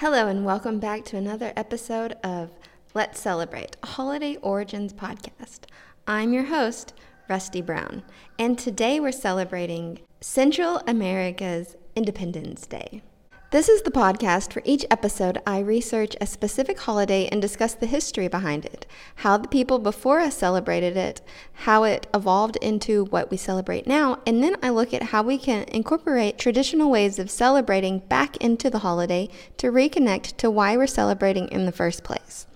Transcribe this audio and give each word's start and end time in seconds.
Hello, 0.00 0.28
and 0.28 0.44
welcome 0.44 0.78
back 0.78 1.04
to 1.06 1.16
another 1.16 1.52
episode 1.56 2.12
of 2.22 2.50
Let's 2.94 3.18
Celebrate, 3.18 3.76
a 3.82 3.86
Holiday 3.88 4.36
Origins 4.36 4.92
podcast. 4.92 5.62
I'm 6.06 6.32
your 6.32 6.44
host, 6.44 6.94
Rusty 7.28 7.60
Brown, 7.60 8.04
and 8.38 8.56
today 8.56 9.00
we're 9.00 9.10
celebrating 9.10 9.98
Central 10.20 10.80
America's 10.86 11.74
Independence 11.96 12.64
Day. 12.68 13.02
This 13.50 13.70
is 13.70 13.80
the 13.80 13.90
podcast. 13.90 14.52
For 14.52 14.60
each 14.66 14.84
episode, 14.90 15.40
I 15.46 15.60
research 15.60 16.14
a 16.20 16.26
specific 16.26 16.80
holiday 16.80 17.28
and 17.28 17.40
discuss 17.40 17.72
the 17.72 17.86
history 17.86 18.28
behind 18.28 18.66
it, 18.66 18.84
how 19.16 19.38
the 19.38 19.48
people 19.48 19.78
before 19.78 20.20
us 20.20 20.36
celebrated 20.36 20.98
it, 20.98 21.22
how 21.64 21.84
it 21.84 22.06
evolved 22.12 22.56
into 22.56 23.06
what 23.06 23.30
we 23.30 23.38
celebrate 23.38 23.86
now, 23.86 24.20
and 24.26 24.44
then 24.44 24.56
I 24.62 24.68
look 24.68 24.92
at 24.92 25.04
how 25.04 25.22
we 25.22 25.38
can 25.38 25.62
incorporate 25.68 26.36
traditional 26.36 26.90
ways 26.90 27.18
of 27.18 27.30
celebrating 27.30 28.00
back 28.00 28.36
into 28.36 28.68
the 28.68 28.80
holiday 28.80 29.30
to 29.56 29.72
reconnect 29.72 30.36
to 30.36 30.50
why 30.50 30.76
we're 30.76 30.86
celebrating 30.86 31.48
in 31.48 31.64
the 31.64 31.72
first 31.72 32.04
place. 32.04 32.47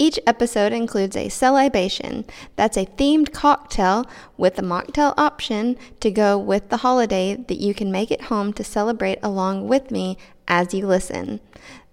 Each 0.00 0.18
episode 0.26 0.72
includes 0.72 1.14
a 1.14 1.26
CeLibation. 1.26 2.24
That's 2.56 2.78
a 2.78 2.86
themed 2.86 3.34
cocktail 3.34 4.06
with 4.38 4.58
a 4.58 4.62
mocktail 4.62 5.12
option 5.18 5.76
to 6.00 6.10
go 6.10 6.38
with 6.38 6.70
the 6.70 6.78
holiday 6.78 7.34
that 7.34 7.58
you 7.58 7.74
can 7.74 7.92
make 7.92 8.10
at 8.10 8.22
home 8.22 8.54
to 8.54 8.64
celebrate 8.64 9.18
along 9.22 9.68
with 9.68 9.90
me 9.90 10.16
as 10.48 10.72
you 10.72 10.86
listen. 10.86 11.40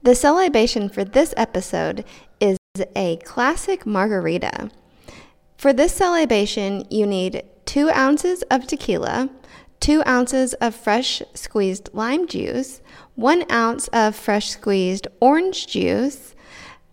The 0.03 0.11
CeLibation 0.11 0.89
for 0.89 1.03
this 1.03 1.33
episode 1.35 2.05
is 2.39 2.57
a 2.95 3.17
classic 3.25 3.85
margarita. 3.85 4.71
For 5.57 5.73
this 5.73 5.99
CeLibation, 5.99 6.89
you 6.89 7.05
need 7.05 7.43
two 7.65 7.89
ounces 7.89 8.41
of 8.43 8.67
tequila, 8.67 9.29
two 9.81 10.01
ounces 10.07 10.53
of 10.55 10.73
fresh 10.73 11.21
squeezed 11.33 11.89
lime 11.91 12.25
juice, 12.25 12.79
one 13.15 13.43
ounce 13.51 13.89
of 13.89 14.15
fresh 14.15 14.47
squeezed 14.49 15.09
orange 15.19 15.67
juice, 15.67 16.35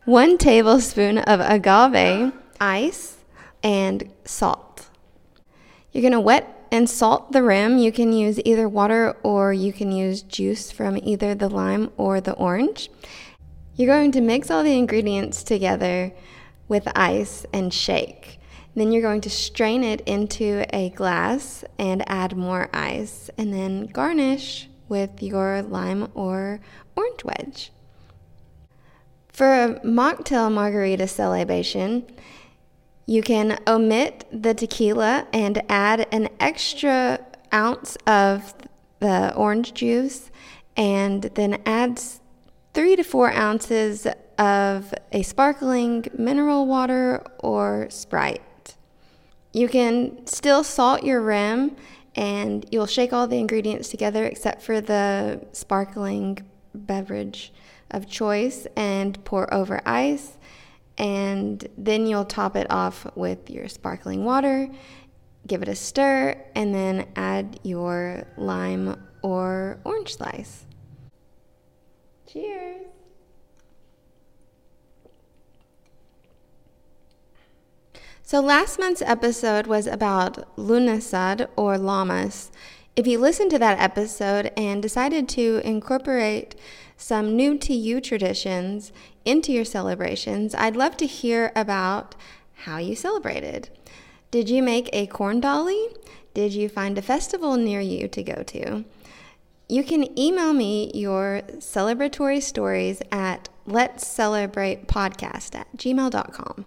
one 0.05 0.37
tablespoon 0.37 1.17
of 1.17 1.41
agave, 1.41 2.33
ice, 2.61 3.17
and 3.63 4.13
salt. 4.25 4.91
You're 5.93 6.03
going 6.03 6.13
to 6.13 6.21
wet 6.21 6.67
and 6.71 6.91
salt 6.91 7.33
the 7.33 7.43
rim. 7.43 7.79
You 7.79 7.91
can 7.91 8.13
use 8.13 8.39
either 8.45 8.69
water 8.69 9.17
or 9.23 9.53
you 9.55 9.73
can 9.73 9.93
use 9.93 10.21
juice 10.23 10.71
from 10.71 10.99
either 11.03 11.35
the 11.35 11.49
lime 11.49 11.91
or 11.97 12.21
the 12.21 12.35
orange. 12.35 12.91
You're 13.77 13.95
going 13.95 14.13
to 14.13 14.21
mix 14.21 14.51
all 14.51 14.63
the 14.63 14.77
ingredients 14.77 15.43
together 15.43 16.13
with 16.69 16.87
ice 16.95 17.47
and 17.53 17.73
shake. 17.73 18.41
Then 18.75 18.93
you're 18.93 19.03
going 19.03 19.23
to 19.23 19.31
strain 19.31 19.85
it 19.85 20.03
into 20.03 20.67
a 20.71 20.91
glass 20.91 21.65
and 21.79 22.09
add 22.09 22.37
more 22.37 22.69
ice, 22.75 23.31
and 23.39 23.55
then 23.55 23.87
garnish 23.87 24.69
with 24.89 25.23
your 25.23 25.63
lime 25.63 26.11
or 26.15 26.61
orange 26.97 27.25
wedge. 27.25 27.71
For 29.35 29.53
a 29.53 29.81
mocktail 29.81 30.53
margarita 30.53 31.07
CeLibation, 31.07 32.09
you 33.05 33.21
can 33.21 33.59
omit 33.67 34.25
the 34.31 34.55
tequila 34.55 35.27
and 35.33 35.61
add 35.69 36.07
an 36.13 36.29
extra 36.39 37.19
ounce 37.53 37.97
of 38.07 38.55
the 39.01 39.35
orange 39.35 39.75
juice 39.75 40.31
and 40.77 41.25
then 41.35 41.61
add 41.67 42.01
three 42.75 42.95
to 42.95 43.03
four 43.03 43.33
ounces 43.33 44.07
of 44.39 44.95
a 45.11 45.25
sparkling 45.25 46.07
mineral 46.17 46.67
water 46.67 47.25
or 47.41 47.89
Sprite. 47.91 48.77
You 49.53 49.67
can 49.67 50.29
still 50.29 50.63
salt 50.63 51.03
your 51.03 51.21
rim 51.21 51.75
and 52.15 52.65
you'll 52.71 52.87
shake 52.87 53.13
all 53.13 53.27
the 53.27 53.39
ingredients 53.39 53.89
together 53.89 54.27
except 54.27 54.63
for 54.63 54.81
the 54.81 55.45
sparkling 55.51 56.39
beverage 56.73 57.53
of 57.95 58.09
choice 58.09 58.67
and 58.77 59.23
pour 59.25 59.53
over 59.53 59.81
ice. 59.87 60.37
And 60.99 61.67
then 61.77 62.07
you'll 62.07 62.25
top 62.25 62.57
it 62.57 62.67
off 62.71 63.07
with 63.17 63.51
your 63.51 63.69
sparkling 63.69 64.25
water, 64.25 64.69
give 65.47 65.63
it 65.63 65.69
a 65.69 65.75
stir, 65.75 66.41
and 66.55 66.75
then 66.75 67.09
add 67.17 67.59
your 67.63 68.27
lime 68.37 69.03
or 69.23 69.81
orange 69.85 70.17
slice. 70.17 70.67
Cheers! 72.27 72.87
So, 78.27 78.41
last 78.41 78.79
month's 78.79 79.03
episode 79.03 79.67
was 79.67 79.87
about 79.87 80.57
Lughnasadh 80.57 81.47
or 81.57 81.77
Lammas. 81.77 82.51
If 82.97 83.07
you 83.07 83.19
listened 83.19 83.51
to 83.51 83.59
that 83.59 83.79
episode 83.79 84.51
and 84.57 84.81
decided 84.81 85.29
to 85.31 85.61
incorporate 85.65 86.55
some 86.97 87.37
new 87.37 87.59
to 87.59 87.75
you 87.75 88.01
traditions 88.01 88.93
into 89.25 89.53
your 89.53 89.65
celebrations, 89.65 90.55
I'd 90.55 90.77
love 90.77 90.97
to 90.99 91.07
hear 91.07 91.53
about 91.55 92.15
how 92.65 92.79
you 92.79 92.95
celebrated. 92.95 93.71
Did 94.31 94.49
you 94.49 94.63
make 94.63 94.89
a 94.93 95.07
corn 95.07 95.41
dolly? 95.41 95.89
Did 96.35 96.53
you 96.53 96.69
find 96.69 96.99
a 96.99 97.03
festival 97.03 97.57
near 97.57 97.81
you 97.81 98.09
to 98.09 98.23
go 98.23 98.43
to? 98.43 98.85
You 99.69 99.85
can 99.85 100.19
email 100.19 100.53
me 100.53 100.91
your 100.93 101.43
celebratory 101.59 102.43
stories 102.43 103.01
at 103.11 103.49
let's 103.67 104.07
celebrate 104.07 104.89
podcast 104.89 105.55
at 105.55 105.75
gmail.com. 105.77 106.67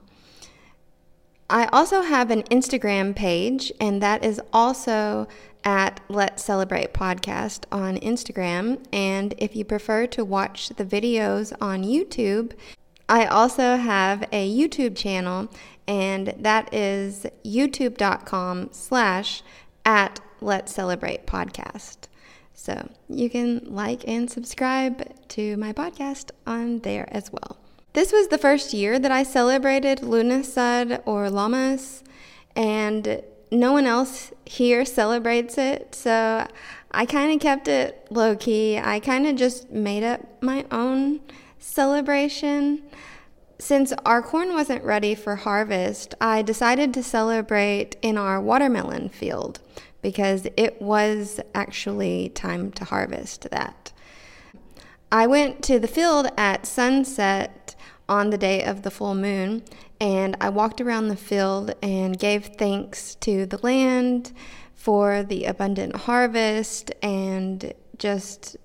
I 1.49 1.67
also 1.67 2.01
have 2.01 2.29
an 2.29 2.43
Instagram 2.43 3.15
page, 3.15 3.71
and 3.79 4.01
that 4.01 4.23
is 4.23 4.41
also 4.51 5.27
at 5.63 6.01
Let's 6.09 6.43
Celebrate 6.43 6.93
Podcast 6.93 7.63
on 7.71 7.97
Instagram. 7.97 8.85
And 8.91 9.33
if 9.37 9.55
you 9.55 9.63
prefer 9.63 10.07
to 10.07 10.25
watch 10.25 10.69
the 10.69 10.85
videos 10.85 11.53
on 11.61 11.83
YouTube, 11.83 12.51
I 13.07 13.25
also 13.25 13.77
have 13.77 14.27
a 14.33 14.49
YouTube 14.53 14.97
channel, 14.97 15.47
and 15.87 16.33
that 16.37 16.73
is 16.73 17.25
youtube.com 17.45 18.69
slash 18.73 19.41
at 19.85 20.19
Let's 20.41 20.73
Celebrate 20.73 21.25
Podcast. 21.25 22.07
So 22.53 22.89
you 23.07 23.29
can 23.29 23.61
like 23.63 24.05
and 24.05 24.29
subscribe 24.29 25.13
to 25.29 25.55
my 25.55 25.71
podcast 25.71 26.31
on 26.45 26.79
there 26.79 27.07
as 27.11 27.31
well. 27.31 27.57
This 27.97 28.11
was 28.11 28.27
the 28.27 28.37
first 28.37 28.75
year 28.75 28.99
that 28.99 29.11
I 29.11 29.23
celebrated 29.23 30.01
Lughnasadh 30.01 31.01
or 31.07 31.31
Lammas, 31.31 32.03
and 32.55 33.23
no 33.49 33.73
one 33.73 33.87
else 33.87 34.31
here 34.45 34.85
celebrates 34.85 35.57
it. 35.57 35.95
So 35.95 36.45
I 36.91 37.05
kind 37.07 37.31
of 37.31 37.39
kept 37.39 37.67
it 37.67 38.05
low 38.11 38.35
key. 38.35 38.77
I 38.77 38.99
kind 38.99 39.25
of 39.25 39.35
just 39.35 39.71
made 39.71 40.03
up 40.03 40.21
my 40.43 40.63
own 40.69 41.21
celebration. 41.57 42.83
Since 43.57 43.93
our 44.05 44.21
corn 44.21 44.53
wasn't 44.53 44.83
ready 44.83 45.15
for 45.15 45.35
harvest, 45.35 46.13
I 46.21 46.43
decided 46.43 46.93
to 46.93 47.01
celebrate 47.01 47.95
in 48.03 48.15
our 48.15 48.39
watermelon 48.39 49.09
field 49.09 49.59
because 50.03 50.45
it 50.55 50.79
was 50.79 51.39
actually 51.55 52.29
time 52.29 52.71
to 52.73 52.85
harvest 52.85 53.49
that. 53.49 53.91
I 55.11 55.25
went 55.25 55.63
to 55.63 55.79
the 55.79 55.87
field 55.87 56.27
at 56.37 56.67
sunset 56.67 57.66
on 58.09 58.29
the 58.29 58.37
day 58.37 58.63
of 58.63 58.83
the 58.83 58.91
full 58.91 59.15
moon. 59.15 59.63
And 59.99 60.37
I 60.39 60.49
walked 60.49 60.79
around 60.79 61.07
the 61.07 61.15
field 61.15 61.73
and 61.81 62.17
gave 62.17 62.45
thanks 62.57 63.15
to 63.15 63.45
the 63.45 63.59
land 63.63 64.31
for 64.73 65.23
the 65.23 65.45
abundant 65.45 65.95
harvest 65.95 66.91
and 67.01 67.73
just 67.97 68.57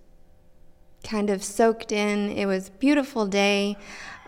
kind 1.02 1.31
of 1.31 1.42
soaked 1.42 1.91
in. 1.91 2.31
It 2.31 2.47
was 2.47 2.70
beautiful 2.70 3.26
day. 3.26 3.76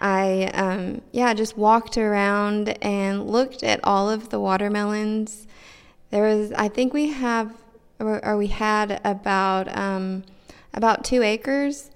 I, 0.01 0.51
um, 0.55 1.03
yeah, 1.13 1.33
just 1.35 1.57
walked 1.57 1.97
around 1.97 2.71
and 2.83 3.27
looked 3.31 3.63
at 3.63 3.81
all 3.85 4.11
of 4.11 4.31
the 4.31 4.41
watermelons. 4.41 5.47
There 6.11 6.25
was, 6.25 6.53
I 6.53 6.69
think 6.69 6.93
we 6.93 7.11
have, 7.11 7.55
or, 8.01 8.25
or 8.25 8.37
we 8.37 8.49
had 8.49 9.00
about, 9.05 9.75
um, 9.77 10.25
about 10.73 11.05
two 11.05 11.23
acres 11.23 11.91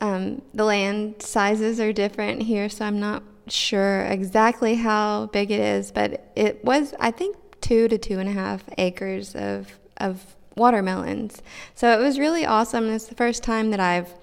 um, 0.00 0.42
the 0.54 0.64
land 0.64 1.22
sizes 1.22 1.78
are 1.80 1.92
different 1.92 2.42
here, 2.42 2.68
so 2.68 2.84
I'm 2.84 3.00
not 3.00 3.22
sure 3.48 4.02
exactly 4.02 4.76
how 4.76 5.26
big 5.26 5.50
it 5.50 5.60
is, 5.60 5.92
but 5.92 6.30
it 6.36 6.64
was, 6.64 6.94
I 6.98 7.10
think, 7.10 7.36
two 7.60 7.88
to 7.88 7.98
two 7.98 8.18
and 8.18 8.28
a 8.28 8.32
half 8.32 8.64
acres 8.78 9.34
of, 9.34 9.78
of 9.98 10.36
watermelons. 10.56 11.42
So 11.74 11.92
it 11.98 12.02
was 12.02 12.18
really 12.18 12.46
awesome. 12.46 12.88
It's 12.88 13.06
the 13.06 13.14
first 13.14 13.42
time 13.42 13.70
that 13.70 13.80
I've 13.80 14.14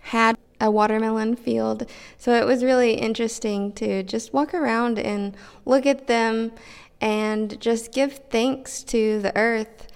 had 0.00 0.36
a 0.60 0.70
watermelon 0.70 1.36
field. 1.36 1.88
So 2.16 2.32
it 2.32 2.44
was 2.44 2.64
really 2.64 2.94
interesting 2.94 3.72
to 3.74 4.02
just 4.02 4.32
walk 4.32 4.54
around 4.54 4.98
and 4.98 5.36
look 5.64 5.86
at 5.86 6.06
them 6.06 6.52
and 7.00 7.60
just 7.60 7.92
give 7.92 8.20
thanks 8.30 8.82
to 8.84 9.20
the 9.20 9.36
earth 9.36 9.86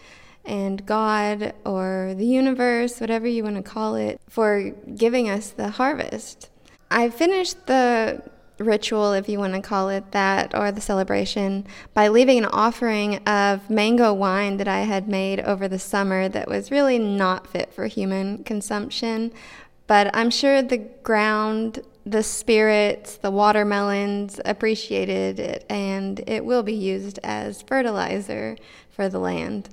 and 0.44 0.84
God 0.84 1.54
or 1.64 2.14
the 2.16 2.26
universe, 2.26 3.00
whatever 3.00 3.26
you 3.26 3.44
want 3.44 3.56
to 3.56 3.62
call 3.62 3.94
it, 3.94 4.20
for 4.28 4.70
giving 4.94 5.28
us 5.28 5.50
the 5.50 5.70
harvest. 5.70 6.50
I 6.90 7.10
finished 7.10 7.66
the 7.66 8.22
ritual, 8.58 9.12
if 9.12 9.28
you 9.28 9.38
want 9.38 9.54
to 9.54 9.60
call 9.60 9.88
it 9.88 10.12
that, 10.12 10.54
or 10.54 10.70
the 10.70 10.80
celebration, 10.80 11.66
by 11.94 12.08
leaving 12.08 12.38
an 12.38 12.44
offering 12.44 13.16
of 13.26 13.68
mango 13.70 14.12
wine 14.12 14.58
that 14.58 14.68
I 14.68 14.80
had 14.80 15.08
made 15.08 15.40
over 15.40 15.66
the 15.66 15.78
summer 15.78 16.28
that 16.28 16.48
was 16.48 16.70
really 16.70 16.98
not 16.98 17.46
fit 17.46 17.72
for 17.72 17.86
human 17.86 18.44
consumption. 18.44 19.32
but 19.86 20.14
I'm 20.14 20.30
sure 20.30 20.62
the 20.62 20.78
ground, 20.78 21.82
the 22.06 22.22
spirits, 22.22 23.16
the 23.16 23.30
watermelons 23.30 24.40
appreciated 24.44 25.38
it, 25.38 25.66
and 25.68 26.20
it 26.26 26.44
will 26.44 26.62
be 26.62 26.72
used 26.72 27.18
as 27.22 27.62
fertilizer 27.62 28.56
for 28.90 29.08
the 29.08 29.18
land. 29.18 29.68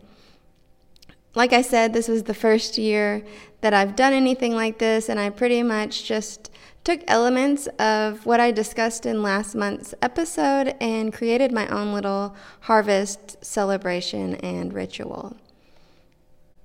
Like 1.36 1.54
I 1.54 1.62
said, 1.62 1.94
this 1.94 2.08
was 2.08 2.24
the 2.24 2.34
first 2.34 2.78
year 2.78 3.24
that 3.62 3.74
I've 3.74 3.96
done 3.96 4.14
anything 4.14 4.56
like 4.56 4.80
this, 4.80 5.10
and 5.10 5.20
I 5.20 5.30
pretty 5.30 5.62
much 5.64 6.06
just 6.06 6.50
took 6.84 7.02
elements 7.08 7.68
of 7.78 8.26
what 8.26 8.40
I 8.40 8.52
discussed 8.52 9.06
in 9.06 9.22
last 9.22 9.54
month's 9.54 9.94
episode 10.02 10.76
and 10.80 11.14
created 11.14 11.52
my 11.52 11.68
own 11.68 11.94
little 11.94 12.36
harvest 12.62 13.44
celebration 13.44 14.36
and 14.36 14.74
ritual. 14.74 15.36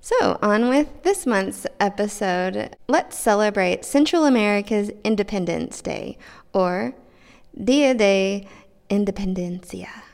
So, 0.01 0.37
on 0.41 0.69
with 0.69 1.03
this 1.03 1.25
month's 1.25 1.65
episode, 1.79 2.75
let's 2.87 3.17
celebrate 3.17 3.83
Central 3.83 4.25
America's 4.25 4.91
Independence 5.03 5.81
Day, 5.81 6.17
or 6.53 6.93
Dia 7.55 7.93
de 7.93 8.47
Independencia. 8.89 10.04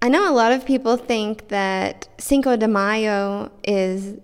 I 0.00 0.08
know 0.08 0.30
a 0.30 0.34
lot 0.34 0.52
of 0.52 0.64
people 0.64 0.96
think 0.96 1.48
that 1.48 2.08
Cinco 2.18 2.56
de 2.56 2.68
Mayo 2.68 3.50
is 3.64 4.18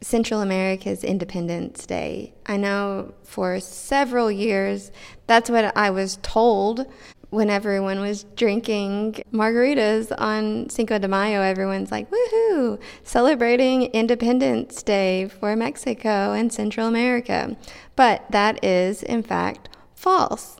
Central 0.00 0.40
America's 0.40 1.04
Independence 1.04 1.84
Day. 1.84 2.32
I 2.46 2.56
know 2.56 3.12
for 3.24 3.60
several 3.60 4.30
years 4.30 4.90
that's 5.26 5.50
what 5.50 5.76
I 5.76 5.90
was 5.90 6.18
told 6.22 6.86
when 7.28 7.50
everyone 7.50 8.00
was 8.00 8.24
drinking 8.36 9.22
margaritas 9.30 10.10
on 10.16 10.70
Cinco 10.70 10.98
de 10.98 11.08
Mayo. 11.08 11.42
Everyone's 11.42 11.90
like, 11.90 12.10
woohoo, 12.10 12.80
celebrating 13.02 13.82
Independence 13.82 14.82
Day 14.82 15.28
for 15.28 15.54
Mexico 15.56 16.32
and 16.32 16.50
Central 16.50 16.86
America. 16.86 17.54
But 17.96 18.24
that 18.30 18.64
is, 18.64 19.02
in 19.02 19.22
fact, 19.22 19.68
false. 19.94 20.58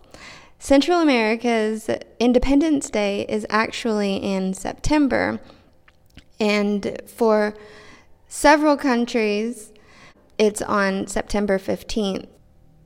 Central 0.61 1.01
America's 1.01 1.89
Independence 2.19 2.91
Day 2.91 3.25
is 3.29 3.47
actually 3.49 4.17
in 4.17 4.55
September. 4.55 5.39
And 6.41 7.01
for 7.07 7.55
several 8.27 8.77
countries, 8.77 9.73
it's 10.37 10.61
on 10.63 11.07
September 11.07 11.59
15th. 11.59 12.27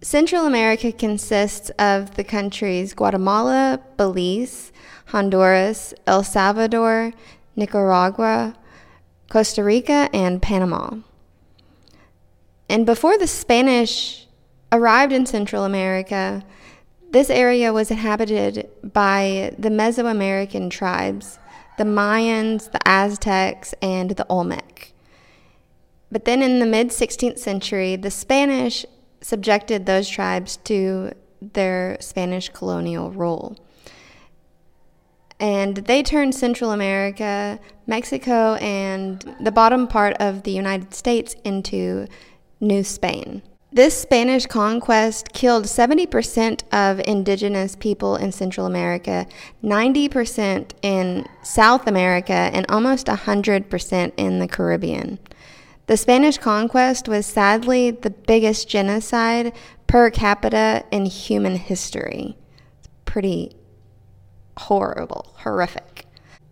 Central 0.03 0.47
America 0.47 0.93
consists 0.93 1.71
of 1.79 2.15
the 2.17 2.25
countries 2.25 2.93
Guatemala, 2.93 3.81
Belize, 3.97 4.71
Honduras, 5.07 5.95
El 6.07 6.25
Salvador, 6.25 7.13
Nicaragua, 7.57 8.55
Costa 9.31 9.65
Rica, 9.65 10.11
and 10.13 10.43
Panama. 10.43 10.97
And 12.69 12.85
before 12.85 13.17
the 13.17 13.27
Spanish 13.27 14.27
arrived 14.71 15.13
in 15.13 15.25
Central 15.25 15.65
America, 15.65 16.45
this 17.13 17.29
area 17.29 17.73
was 17.73 17.91
inhabited 17.91 18.69
by 18.83 19.55
the 19.59 19.69
Mesoamerican 19.69 20.71
tribes, 20.71 21.39
the 21.77 21.85
Mayans, 21.85 22.71
the 22.73 22.81
Aztecs, 22.89 23.75
and 23.83 24.11
the 24.13 24.27
Olmec. 24.29 24.93
But 26.11 26.25
then 26.25 26.43
in 26.43 26.59
the 26.59 26.67
mid 26.67 26.89
16th 26.89 27.39
century, 27.39 27.97
the 27.97 28.11
Spanish 28.11 28.87
subjected 29.21 29.85
those 29.85 30.09
tribes 30.09 30.57
to 30.65 31.13
their 31.41 31.99
Spanish 32.01 32.49
colonial 32.49 33.11
rule. 33.11 33.59
And 35.39 35.77
they 35.77 36.03
turned 36.03 36.35
Central 36.35 36.71
America, 36.71 37.59
Mexico, 37.87 38.55
and 38.55 39.37
the 39.41 39.51
bottom 39.53 39.87
part 39.87 40.17
of 40.19 40.45
the 40.45 40.53
United 40.53 40.95
States 40.95 41.35
into 41.45 42.07
New 42.61 42.85
Spain. 42.85 43.43
This 43.75 43.97
Spanish 43.99 44.45
conquest 44.45 45.33
killed 45.33 45.65
70% 45.65 46.63
of 46.75 47.01
indigenous 47.07 47.75
people 47.75 48.17
in 48.17 48.31
Central 48.31 48.67
America, 48.67 49.27
90% 49.65 50.73
in 50.83 51.27
South 51.43 51.87
America, 51.87 52.35
and 52.35 52.67
almost 52.69 53.07
100% 53.07 54.13
in 54.19 54.41
the 54.41 54.47
Caribbean. 54.47 55.19
The 55.87 55.97
Spanish 55.97 56.37
conquest 56.37 57.09
was 57.09 57.25
sadly 57.25 57.91
the 57.91 58.11
biggest 58.11 58.69
genocide 58.69 59.55
per 59.87 60.11
capita 60.11 60.85
in 60.91 61.07
human 61.07 61.57
history. 61.57 62.37
It's 62.79 62.91
pretty 63.07 63.57
horrible, 64.59 65.33
horrific. 65.39 66.05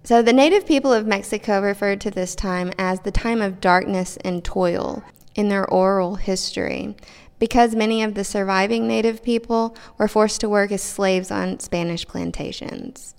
So, 0.05 0.22
the 0.22 0.32
native 0.32 0.67
people 0.67 0.94
of 0.94 1.06
Mexico 1.06 1.61
referred 1.61 2.00
to 2.00 2.11
this 2.11 2.34
time 2.34 2.72
as 2.78 3.00
the 3.00 3.11
time 3.11 3.43
of 3.43 3.61
darkness 3.61 4.17
and 4.25 4.43
toil 4.43 5.05
in 5.35 5.49
their 5.49 5.69
oral 5.69 6.17
history 6.17 6.94
because 7.38 7.75
many 7.75 8.03
of 8.03 8.15
the 8.15 8.23
surviving 8.23 8.87
native 8.87 9.23
people 9.23 9.75
were 9.99 10.06
forced 10.06 10.41
to 10.43 10.49
work 10.49 10.71
as 10.71 10.82
slaves 10.82 11.31
on 11.31 11.59
Spanish 11.59 12.06
plantations. 12.06 13.15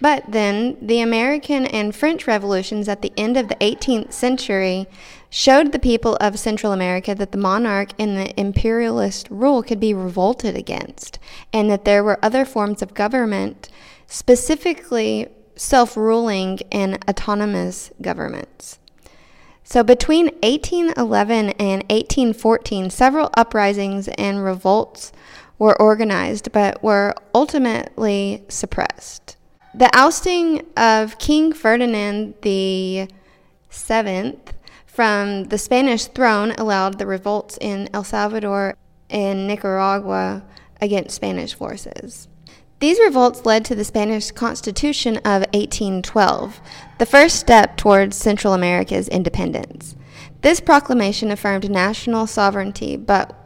But 0.00 0.24
then 0.26 0.78
the 0.82 1.00
American 1.00 1.64
and 1.66 1.94
French 1.94 2.26
revolutions 2.26 2.88
at 2.88 3.02
the 3.02 3.12
end 3.16 3.36
of 3.36 3.46
the 3.46 3.54
18th 3.56 4.12
century 4.12 4.88
showed 5.30 5.70
the 5.70 5.78
people 5.78 6.16
of 6.16 6.40
Central 6.40 6.72
America 6.72 7.14
that 7.14 7.30
the 7.30 7.38
monarch 7.38 7.90
and 8.00 8.16
the 8.16 8.38
imperialist 8.40 9.28
rule 9.30 9.62
could 9.62 9.78
be 9.78 9.94
revolted 9.94 10.56
against, 10.56 11.20
and 11.52 11.70
that 11.70 11.84
there 11.84 12.02
were 12.02 12.18
other 12.20 12.44
forms 12.44 12.82
of 12.82 12.94
government, 12.94 13.68
specifically 14.08 15.28
self 15.54 15.96
ruling 15.96 16.58
and 16.72 16.98
autonomous 17.08 17.92
governments. 18.00 18.80
So 19.72 19.82
between 19.82 20.26
1811 20.42 21.48
and 21.58 21.82
1814, 21.84 22.90
several 22.90 23.30
uprisings 23.32 24.06
and 24.18 24.44
revolts 24.44 25.12
were 25.58 25.80
organized 25.80 26.52
but 26.52 26.82
were 26.82 27.14
ultimately 27.34 28.44
suppressed. 28.50 29.38
The 29.72 29.88
ousting 29.96 30.66
of 30.76 31.18
King 31.18 31.54
Ferdinand 31.54 32.34
the 32.42 33.08
Seventh 33.70 34.52
from 34.84 35.44
the 35.44 35.56
Spanish 35.56 36.04
throne 36.04 36.50
allowed 36.58 36.98
the 36.98 37.06
revolts 37.06 37.56
in 37.58 37.88
El 37.94 38.04
Salvador 38.04 38.76
and 39.08 39.46
Nicaragua 39.46 40.42
against 40.82 41.16
Spanish 41.16 41.54
forces. 41.54 42.28
These 42.82 42.98
revolts 42.98 43.46
led 43.46 43.64
to 43.66 43.76
the 43.76 43.84
Spanish 43.84 44.32
Constitution 44.32 45.18
of 45.18 45.42
1812, 45.54 46.60
the 46.98 47.06
first 47.06 47.36
step 47.36 47.76
towards 47.76 48.16
Central 48.16 48.54
America's 48.54 49.06
independence. 49.06 49.94
This 50.40 50.58
proclamation 50.58 51.30
affirmed 51.30 51.70
national 51.70 52.26
sovereignty 52.26 52.96
but 52.96 53.38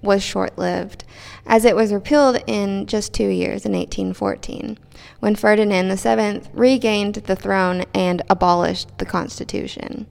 was 0.00 0.22
short 0.22 0.56
lived, 0.56 1.02
as 1.44 1.64
it 1.64 1.74
was 1.74 1.92
repealed 1.92 2.40
in 2.46 2.86
just 2.86 3.12
two 3.12 3.26
years 3.26 3.66
in 3.66 3.72
1814, 3.72 4.78
when 5.18 5.34
Ferdinand 5.34 5.92
VII 5.96 6.48
regained 6.52 7.16
the 7.16 7.34
throne 7.34 7.86
and 7.92 8.22
abolished 8.30 8.96
the 8.98 9.06
Constitution. 9.06 10.06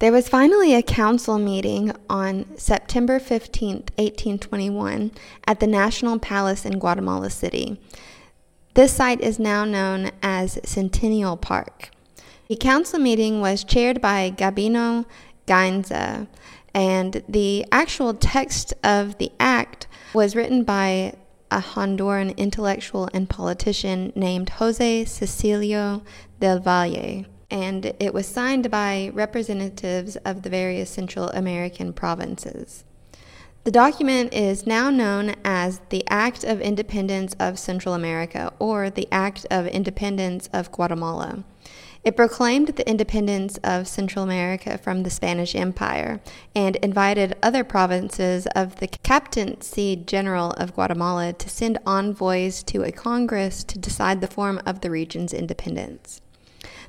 There 0.00 0.12
was 0.12 0.28
finally 0.28 0.74
a 0.74 0.82
council 0.82 1.40
meeting 1.40 1.90
on 2.08 2.56
September 2.56 3.18
15, 3.18 3.72
1821, 3.96 5.10
at 5.44 5.58
the 5.58 5.66
National 5.66 6.20
Palace 6.20 6.64
in 6.64 6.78
Guatemala 6.78 7.30
City. 7.30 7.80
This 8.74 8.92
site 8.92 9.20
is 9.20 9.40
now 9.40 9.64
known 9.64 10.12
as 10.22 10.60
Centennial 10.64 11.36
Park. 11.36 11.90
The 12.48 12.54
council 12.54 13.00
meeting 13.00 13.40
was 13.40 13.64
chaired 13.64 14.00
by 14.00 14.30
Gabino 14.30 15.04
Gainza, 15.48 16.28
and 16.72 17.24
the 17.28 17.66
actual 17.72 18.14
text 18.14 18.74
of 18.84 19.18
the 19.18 19.32
act 19.40 19.88
was 20.14 20.36
written 20.36 20.62
by 20.62 21.14
a 21.50 21.58
Honduran 21.58 22.36
intellectual 22.36 23.08
and 23.12 23.28
politician 23.28 24.12
named 24.14 24.50
Jose 24.50 25.06
Cecilio 25.06 26.02
del 26.38 26.60
Valle, 26.60 27.24
and 27.50 27.92
it 27.98 28.12
was 28.12 28.26
signed 28.26 28.70
by 28.70 29.10
representatives 29.14 30.16
of 30.24 30.42
the 30.42 30.50
various 30.50 30.90
Central 30.90 31.28
American 31.30 31.92
provinces. 31.92 32.84
The 33.64 33.72
document 33.72 34.32
is 34.32 34.66
now 34.66 34.88
known 34.88 35.34
as 35.44 35.80
the 35.90 36.04
Act 36.08 36.44
of 36.44 36.60
Independence 36.60 37.34
of 37.38 37.58
Central 37.58 37.94
America 37.94 38.52
or 38.58 38.88
the 38.88 39.08
Act 39.12 39.46
of 39.50 39.66
Independence 39.66 40.48
of 40.52 40.72
Guatemala. 40.72 41.44
It 42.04 42.16
proclaimed 42.16 42.68
the 42.68 42.88
independence 42.88 43.58
of 43.58 43.88
Central 43.88 44.24
America 44.24 44.78
from 44.78 45.02
the 45.02 45.10
Spanish 45.10 45.54
Empire 45.54 46.20
and 46.54 46.76
invited 46.76 47.36
other 47.42 47.64
provinces 47.64 48.46
of 48.54 48.76
the 48.76 48.86
Captaincy 48.86 49.96
General 49.96 50.52
of 50.52 50.74
Guatemala 50.74 51.32
to 51.34 51.48
send 51.50 51.78
envoys 51.84 52.62
to 52.62 52.84
a 52.84 52.92
Congress 52.92 53.64
to 53.64 53.78
decide 53.78 54.20
the 54.20 54.28
form 54.28 54.62
of 54.64 54.80
the 54.80 54.90
region's 54.90 55.34
independence. 55.34 56.22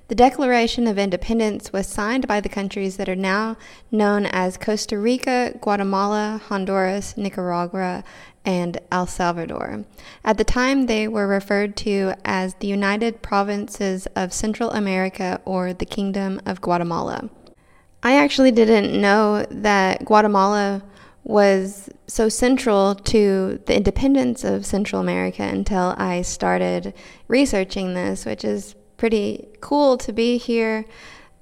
The 0.10 0.16
Declaration 0.16 0.88
of 0.88 0.98
Independence 0.98 1.72
was 1.72 1.86
signed 1.86 2.28
by 2.28 2.42
the 2.42 2.50
countries 2.50 2.98
that 2.98 3.08
are 3.08 3.16
now 3.16 3.58
known 3.92 4.26
as 4.26 4.58
Costa 4.58 4.98
Rica, 4.98 5.54
Guatemala, 5.62 6.42
Honduras, 6.48 7.16
Nicaragua, 7.16 8.04
and 8.44 8.80
El 8.92 9.06
Salvador. 9.06 9.86
At 10.26 10.40
the 10.40 10.44
time, 10.44 10.88
they 10.88 11.08
were 11.08 11.28
referred 11.28 11.78
to 11.78 12.16
as 12.26 12.56
the 12.56 12.66
United 12.66 13.22
Provinces 13.22 14.08
of 14.16 14.34
Central 14.34 14.72
America 14.72 15.42
or 15.46 15.74
the 15.74 15.86
Kingdom 15.86 16.42
of 16.44 16.60
Guatemala. 16.60 17.30
I 18.02 18.16
actually 18.16 18.50
didn't 18.50 19.00
know 19.00 19.46
that 19.52 20.06
Guatemala 20.06 20.82
was 21.24 21.88
so 22.08 22.30
central 22.30 22.96
to 22.96 23.62
the 23.68 23.76
independence 23.76 24.44
of 24.44 24.66
Central 24.66 25.02
America 25.02 25.44
until 25.44 25.94
I 26.00 26.24
started 26.24 26.96
researching 27.28 27.94
this, 27.94 28.26
which 28.26 28.44
is 28.44 28.74
pretty 29.00 29.48
cool 29.62 29.98
to 29.98 30.14
be 30.14 30.38
here 30.38 30.86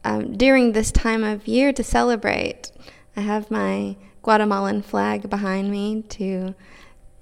um, 0.06 0.38
during 0.38 0.72
this 0.72 0.92
time 0.92 1.24
of 1.24 1.48
year 1.48 1.74
to 1.74 1.84
celebrate. 1.84 2.72
I 3.18 3.22
have 3.22 3.52
my 3.52 3.98
Guatemalan 4.22 4.84
flag 4.84 5.30
behind 5.30 5.72
me 5.72 6.04
to 6.04 6.56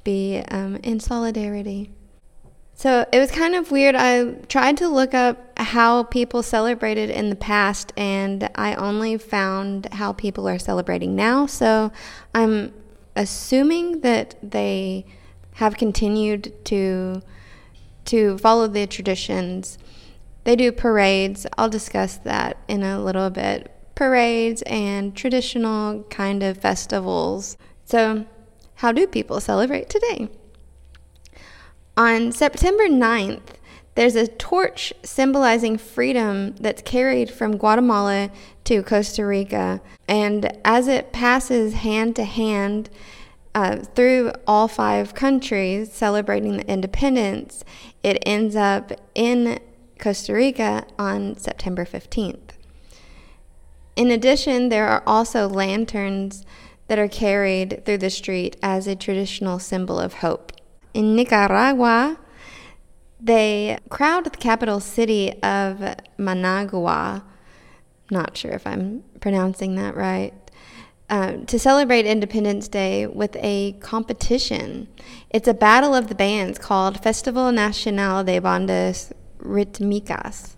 be 0.04 0.44
um, 0.52 0.76
in 0.78 1.00
solidarity. 1.00 1.90
So 2.74 3.06
it 3.14 3.20
was 3.20 3.32
kind 3.32 3.56
of 3.56 3.72
weird. 3.72 3.96
I 3.96 4.34
tried 4.50 4.76
to 4.78 4.90
look 4.90 5.14
up 5.14 5.58
how 5.58 6.04
people 6.04 6.44
celebrated 6.44 7.10
in 7.10 7.30
the 7.30 7.36
past, 7.38 7.94
and 7.96 8.50
I 8.56 8.76
only 8.76 9.18
found 9.18 9.88
how 9.94 10.12
people 10.12 10.46
are 10.50 10.60
celebrating 10.60 11.16
now. 11.16 11.46
So 11.46 11.94
I'm 12.34 12.74
assuming 13.16 14.02
that 14.02 14.36
they 14.44 15.06
have 15.54 15.78
continued 15.78 16.54
to 16.66 17.22
to 18.06 18.38
follow 18.38 18.68
the 18.68 18.86
traditions. 18.86 19.78
They 20.46 20.56
do 20.56 20.72
parades. 20.72 21.46
I'll 21.58 21.70
discuss 21.70 22.18
that 22.18 22.58
in 22.68 22.84
a 22.84 23.04
little 23.04 23.30
bit. 23.30 23.72
Parades 23.96 24.62
and 24.64 25.16
traditional 25.16 26.04
kind 26.04 26.44
of 26.44 26.58
festivals. 26.58 27.58
So, 27.84 28.26
how 28.76 28.92
do 28.92 29.08
people 29.08 29.42
celebrate 29.42 29.90
today? 29.90 30.30
On 31.98 32.32
September 32.32 32.88
9th, 32.88 33.56
there's 33.96 34.16
a 34.16 34.28
torch 34.28 34.94
symbolizing 35.04 35.78
freedom 35.78 36.56
that's 36.58 36.82
carried 36.82 37.32
from 37.32 37.58
Guatemala 37.58 38.30
to 38.66 38.84
Costa 38.84 39.26
Rica. 39.26 39.82
And 40.08 40.56
as 40.66 40.88
it 40.88 41.14
passes 41.14 41.74
hand 41.74 42.16
to 42.18 42.26
hand 42.26 42.90
uh, 43.56 43.78
through 43.78 44.34
all 44.46 44.68
five 44.68 45.16
countries 45.16 45.92
celebrating 45.94 46.58
the 46.58 46.70
independence, 46.70 47.64
it 48.04 48.22
ends 48.26 48.58
up 48.58 48.92
in 49.16 49.60
Costa 50.00 50.34
Rica 50.34 50.86
on 51.00 51.38
September 51.38 51.86
15th. 51.86 52.52
In 53.96 54.12
addition, 54.12 54.70
there 54.70 54.88
are 54.88 55.04
also 55.08 55.48
lanterns 55.48 56.46
that 56.88 57.00
are 57.00 57.08
carried 57.08 57.84
through 57.86 58.00
the 58.00 58.10
street 58.10 58.58
as 58.62 58.88
a 58.88 58.96
traditional 58.96 59.58
symbol 59.58 60.00
of 60.00 60.16
hope 60.16 60.52
in 60.96 61.14
Nicaragua, 61.14 62.18
they 63.20 63.78
crowd 63.90 64.24
the 64.24 64.30
capital 64.30 64.80
city 64.80 65.34
of 65.44 65.96
Managua. 66.18 67.24
Not 68.10 68.38
sure 68.38 68.52
if 68.52 68.66
I'm 68.66 69.04
pronouncing 69.20 69.76
that 69.76 69.96
right. 69.96 70.34
Uh, 71.10 71.34
to 71.46 71.60
celebrate 71.60 72.06
Independence 72.06 72.68
Day 72.68 73.06
with 73.06 73.36
a 73.42 73.74
competition. 73.74 74.88
It's 75.30 75.48
a 75.48 75.54
battle 75.54 75.94
of 75.94 76.08
the 76.08 76.16
bands 76.16 76.58
called 76.58 77.04
Festival 77.04 77.52
Nacional 77.52 78.24
de 78.24 78.40
Bandas 78.40 79.12
Ritmicas. 79.46 80.56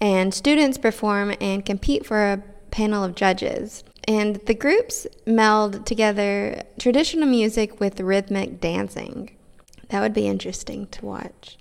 And 0.00 0.34
students 0.34 0.78
perform 0.78 1.34
and 1.40 1.64
compete 1.64 2.04
for 2.04 2.32
a 2.32 2.42
panel 2.70 3.04
of 3.04 3.14
judges. 3.14 3.84
And 4.06 4.36
the 4.46 4.54
groups 4.54 5.06
meld 5.26 5.86
together 5.86 6.62
traditional 6.78 7.28
music 7.28 7.80
with 7.80 8.00
rhythmic 8.00 8.60
dancing. 8.60 9.36
That 9.88 10.00
would 10.00 10.14
be 10.14 10.26
interesting 10.26 10.88
to 10.88 11.06
watch. 11.06 11.56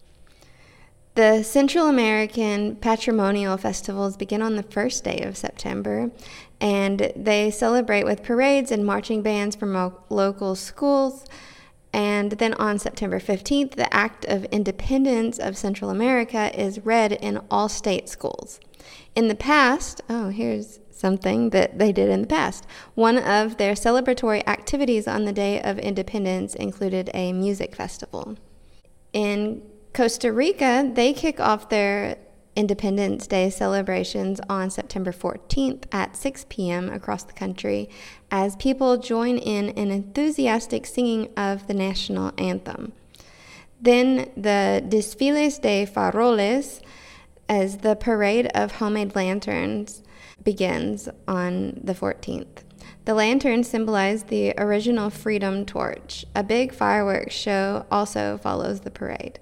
The 1.16 1.44
Central 1.44 1.88
American 1.88 2.76
Patrimonial 2.78 3.56
Festivals 3.58 4.18
begin 4.18 4.42
on 4.42 4.56
the 4.56 4.64
first 4.64 5.04
day 5.04 5.20
of 5.20 5.38
September, 5.38 6.10
and 6.60 7.14
they 7.16 7.52
celebrate 7.52 8.04
with 8.04 8.24
parades 8.24 8.72
and 8.72 8.84
marching 8.84 9.22
bands 9.22 9.56
from 9.56 9.94
local 10.10 10.56
schools. 10.56 11.26
And 11.94 12.32
then 12.34 12.56
on 12.56 12.80
September 12.80 13.20
15th, 13.20 13.76
the 13.76 13.94
Act 13.94 14.26
of 14.26 14.46
Independence 14.46 15.38
of 15.38 15.56
Central 15.56 15.92
America 15.92 16.52
is 16.60 16.84
read 16.84 17.12
in 17.12 17.40
all 17.52 17.70
state 17.70 18.10
schools. 18.10 18.60
In 19.16 19.28
the 19.28 19.36
past, 19.36 20.02
oh, 20.10 20.30
here's 20.30 20.80
something 20.90 21.52
that 21.52 21.78
they 21.78 21.92
did 21.92 22.10
in 22.10 22.22
the 22.22 22.28
past. 22.28 22.66
One 22.96 23.18
of 23.18 23.58
their 23.58 23.74
celebratory 23.74 24.46
activities 24.48 25.08
on 25.08 25.26
the 25.26 25.34
Day 25.34 25.62
of 25.62 25.78
Independence 25.78 26.56
included 26.56 27.12
a 27.14 27.32
music 27.32 27.76
festival. 27.76 28.38
In 29.12 29.62
Costa 29.94 30.32
Rica, 30.34 30.90
they 30.92 31.14
kick 31.14 31.40
off 31.40 31.70
their 31.70 32.18
Independence 32.56 33.26
Day 33.28 33.50
celebrations 33.50 34.40
on 34.50 34.70
September 34.70 35.12
14th 35.12 35.86
at 35.92 36.16
6 36.16 36.46
p.m. 36.50 36.90
across 36.90 37.24
the 37.24 37.34
country 37.34 37.90
as 38.30 38.56
people 38.58 38.98
join 38.98 39.38
in 39.38 39.70
an 39.70 39.90
enthusiastic 39.90 40.86
singing 40.86 41.30
of 41.36 41.68
the 41.68 41.74
national 41.74 42.32
anthem. 42.38 42.94
Then 43.82 44.32
the 44.38 44.84
Desfiles 44.88 45.60
de 45.60 45.86
Faroles, 45.86 46.80
as 47.50 47.80
the 47.80 47.96
parade 47.96 48.48
of 48.56 48.74
homemade 48.74 49.16
lanterns, 49.16 50.04
begins 50.44 51.10
on 51.28 51.80
the 51.84 51.94
14th. 51.94 52.64
The 53.06 53.14
lanterns 53.14 53.68
symbolize 53.68 54.24
the 54.24 54.54
original 54.58 55.10
Freedom 55.10 55.66
Torch. 55.66 56.26
A 56.34 56.44
big 56.44 56.74
fireworks 56.74 57.36
show 57.36 57.86
also 57.92 58.38
follows 58.38 58.82
the 58.82 58.92
parade. 58.92 59.40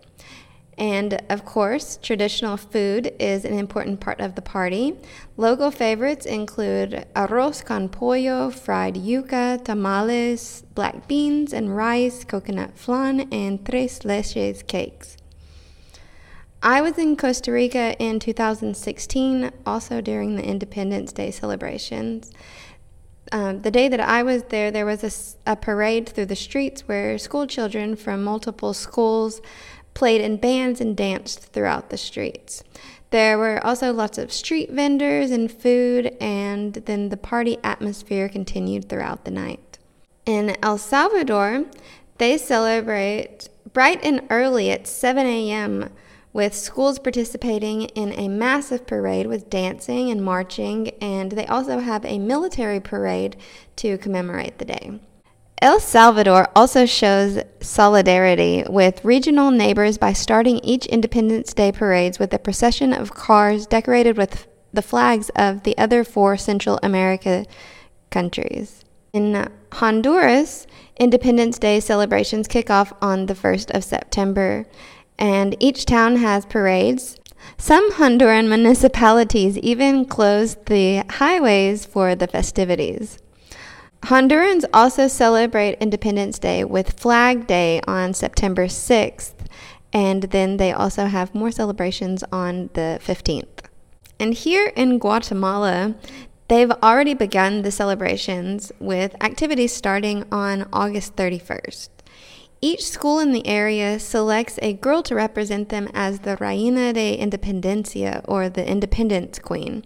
And 0.78 1.22
of 1.30 1.46
course, 1.46 2.00
traditional 2.02 2.58
food 2.58 3.14
is 3.20 3.46
an 3.46 3.54
important 3.54 4.00
part 4.00 4.20
of 4.20 4.36
the 4.36 4.42
party. 4.42 4.96
Local 5.38 5.70
favorites 5.70 6.26
include 6.26 7.06
arroz 7.16 7.64
con 7.64 7.90
pollo, 7.90 8.50
fried 8.50 8.96
yuca, 8.96 9.64
tamales, 9.64 10.64
black 10.74 11.08
beans 11.08 11.54
and 11.54 11.76
rice, 11.76 12.24
coconut 12.24 12.78
flan, 12.78 13.28
and 13.32 13.66
tres 13.66 14.00
leches 14.00 14.66
cakes. 14.66 15.18
I 16.64 16.82
was 16.82 16.98
in 17.00 17.18
Costa 17.18 17.52
Rica 17.52 17.96
in 17.98 18.20
2016, 18.20 19.52
also 19.66 20.00
during 20.00 20.36
the 20.36 20.46
Independence 20.46 21.12
Day 21.12 21.32
celebrations. 21.32 22.32
Um, 23.32 23.62
the 23.62 23.72
day 23.72 23.88
that 23.88 24.00
I 24.00 24.22
was 24.22 24.44
there, 24.44 24.70
there 24.70 24.86
was 24.86 25.38
a, 25.48 25.52
a, 25.52 25.56
parade 25.56 26.10
through 26.10 26.26
the 26.26 26.36
streets 26.36 26.88
where 26.88 27.18
school 27.18 27.48
children 27.48 27.96
from 27.96 28.24
multiple 28.24 28.74
schools 28.74 29.42
played 30.02 30.20
in 30.20 30.36
bands 30.36 30.82
and 30.82 30.98
danced 30.98 31.54
throughout 31.54 31.92
the 31.92 31.96
streets. 31.96 32.64
There 33.12 33.38
were 33.38 33.64
also 33.64 33.94
lots 33.94 34.18
of 34.18 34.34
street 34.34 34.72
vendors 34.72 35.30
and 35.30 35.52
food, 35.52 36.18
and 36.20 36.74
then 36.74 37.10
the 37.10 37.18
party 37.18 37.60
atmosphere 37.64 38.28
continued 38.28 38.90
throughout 38.90 39.26
the 39.26 39.30
night. 39.30 39.78
In 40.26 40.58
El 40.64 40.80
Salvador, 40.80 41.66
they 42.18 42.40
celebrate 42.40 43.48
bright 43.74 44.04
and 44.04 44.26
early 44.32 44.72
at 44.72 44.88
7 44.88 45.24
a.m 45.24 45.92
with 46.34 46.56
schools 46.56 46.98
participating 46.98 47.84
in 47.84 48.14
a 48.14 48.28
massive 48.28 48.88
parade 48.88 49.28
with 49.28 49.50
dancing 49.50 50.10
and 50.10 50.24
marching, 50.24 50.90
and 51.02 51.34
they 51.34 51.46
also 51.46 51.80
have 51.80 52.06
a 52.06 52.18
military 52.18 52.80
parade 52.80 53.36
to 53.76 53.98
commemorate 53.98 54.58
the 54.58 54.66
day. 54.66 55.00
El 55.62 55.80
Salvador 55.80 56.50
also 56.56 56.88
shows 56.88 57.38
solidarity 57.60 58.64
with 58.68 59.06
regional 59.06 59.52
neighbors 59.52 59.96
by 60.00 60.12
starting 60.12 60.58
each 60.64 60.88
Independence 60.88 61.54
Day 61.54 61.72
parades 61.72 62.18
with 62.18 62.34
a 62.34 62.40
procession 62.40 62.94
of 62.94 63.14
cars 63.14 63.68
decorated 63.68 64.18
with 64.18 64.48
the 64.74 64.82
flags 64.82 65.30
of 65.36 65.62
the 65.62 65.78
other 65.78 66.04
four 66.04 66.36
Central 66.36 66.80
America 66.82 67.46
countries. 68.10 68.84
In 69.14 69.48
Honduras, 69.74 70.66
Independence 71.00 71.60
Day 71.60 71.80
celebrations 71.80 72.48
kick 72.48 72.72
off 72.72 72.92
on 73.00 73.28
the 73.28 73.36
1st 73.36 73.70
of 73.76 73.84
September 73.84 74.66
and 75.20 75.56
each 75.60 75.86
town 75.86 76.16
has 76.16 76.44
parades. 76.44 77.18
Some 77.60 77.92
Honduran 77.94 78.48
municipalities 78.48 79.60
even 79.60 80.06
close 80.06 80.56
the 80.66 81.04
highways 81.08 81.86
for 81.86 82.16
the 82.16 82.26
festivities. 82.26 83.20
Hondurans 84.04 84.66
also 84.74 85.08
celebrate 85.08 85.78
Independence 85.80 86.40
Day 86.40 86.64
with 86.64 87.00
Flag 87.00 87.46
Day 87.46 87.82
on 87.88 88.14
September 88.14 88.66
6th, 88.66 89.34
and 89.94 90.24
then 90.24 90.58
they 90.58 90.74
also 90.74 91.06
have 91.06 91.36
more 91.36 91.52
celebrations 91.52 92.24
on 92.32 92.70
the 92.74 93.00
15th. 93.04 93.66
And 94.20 94.34
here 94.34 94.74
in 94.76 94.98
Guatemala, 94.98 95.96
they've 96.48 96.72
already 96.84 97.14
begun 97.14 97.62
the 97.62 97.72
celebrations 97.72 98.72
with 98.80 99.16
activities 99.24 99.74
starting 99.74 100.26
on 100.32 100.68
August 100.74 101.16
31st. 101.16 101.90
Each 102.60 102.86
school 102.86 103.20
in 103.20 103.32
the 103.32 103.48
area 103.48 104.00
selects 104.00 104.60
a 104.62 104.74
girl 104.74 105.02
to 105.04 105.16
represent 105.16 105.70
them 105.70 105.88
as 105.94 106.20
the 106.20 106.38
Reina 106.38 106.94
de 106.94 107.18
Independencia, 107.18 108.24
or 108.28 108.50
the 108.50 108.68
Independence 108.68 109.40
Queen. 109.40 109.84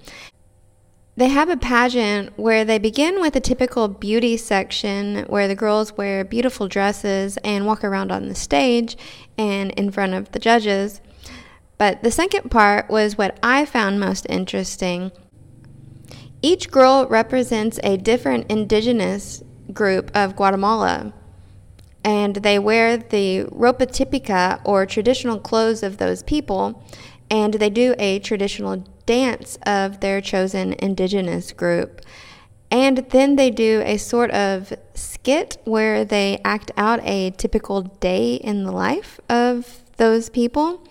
They 1.18 1.30
have 1.30 1.50
a 1.50 1.56
pageant 1.56 2.38
where 2.38 2.66
they 2.66 2.78
begin 2.78 3.22
with 3.22 3.38
a 3.38 3.40
typical 3.40 3.88
beauty 3.88 4.36
section 4.36 5.24
where 5.30 5.48
the 5.48 5.56
girls 5.56 5.96
wear 5.96 6.26
beautiful 6.26 6.68
dresses 6.68 7.38
and 7.38 7.66
walk 7.66 7.86
around 7.86 8.12
on 8.12 8.28
the 8.28 8.36
stage 8.36 8.98
and 9.38 9.72
in 9.72 9.92
front 9.92 10.14
of 10.14 10.34
the 10.34 10.40
judges. 10.40 11.00
But 11.78 12.04
the 12.04 12.12
second 12.12 12.52
part 12.52 12.90
was 12.90 13.18
what 13.18 13.40
I 13.42 13.64
found 13.64 13.98
most 13.98 14.26
interesting. 14.30 15.14
Each 16.42 16.70
girl 16.70 17.08
represents 17.08 17.80
a 17.82 17.96
different 17.96 18.52
indigenous 18.52 19.42
group 19.72 20.12
of 20.14 20.36
Guatemala. 20.36 21.14
And 22.04 22.36
they 22.36 22.60
wear 22.60 22.98
the 22.98 23.46
ropa 23.46 23.88
típica 23.88 24.60
or 24.66 24.86
traditional 24.86 25.40
clothes 25.40 25.82
of 25.82 25.98
those 25.98 26.24
people, 26.24 26.84
and 27.32 27.56
they 27.56 27.70
do 27.70 27.96
a 27.98 28.20
traditional 28.20 28.84
dance 29.06 29.58
of 29.66 30.00
their 30.00 30.22
chosen 30.22 30.74
indigenous 30.80 31.52
group. 31.52 32.02
And 32.72 32.98
then 33.10 33.36
they 33.36 33.52
do 33.52 33.82
a 33.86 33.98
sort 33.98 34.32
of 34.32 34.74
skit 34.94 35.58
where 35.66 36.04
they 36.04 36.40
act 36.44 36.72
out 36.76 37.00
a 37.04 37.32
typical 37.32 37.82
day 37.82 38.36
in 38.36 38.64
the 38.64 38.72
life 38.72 39.20
of 39.30 39.84
those 39.98 40.30
people. 40.30 40.84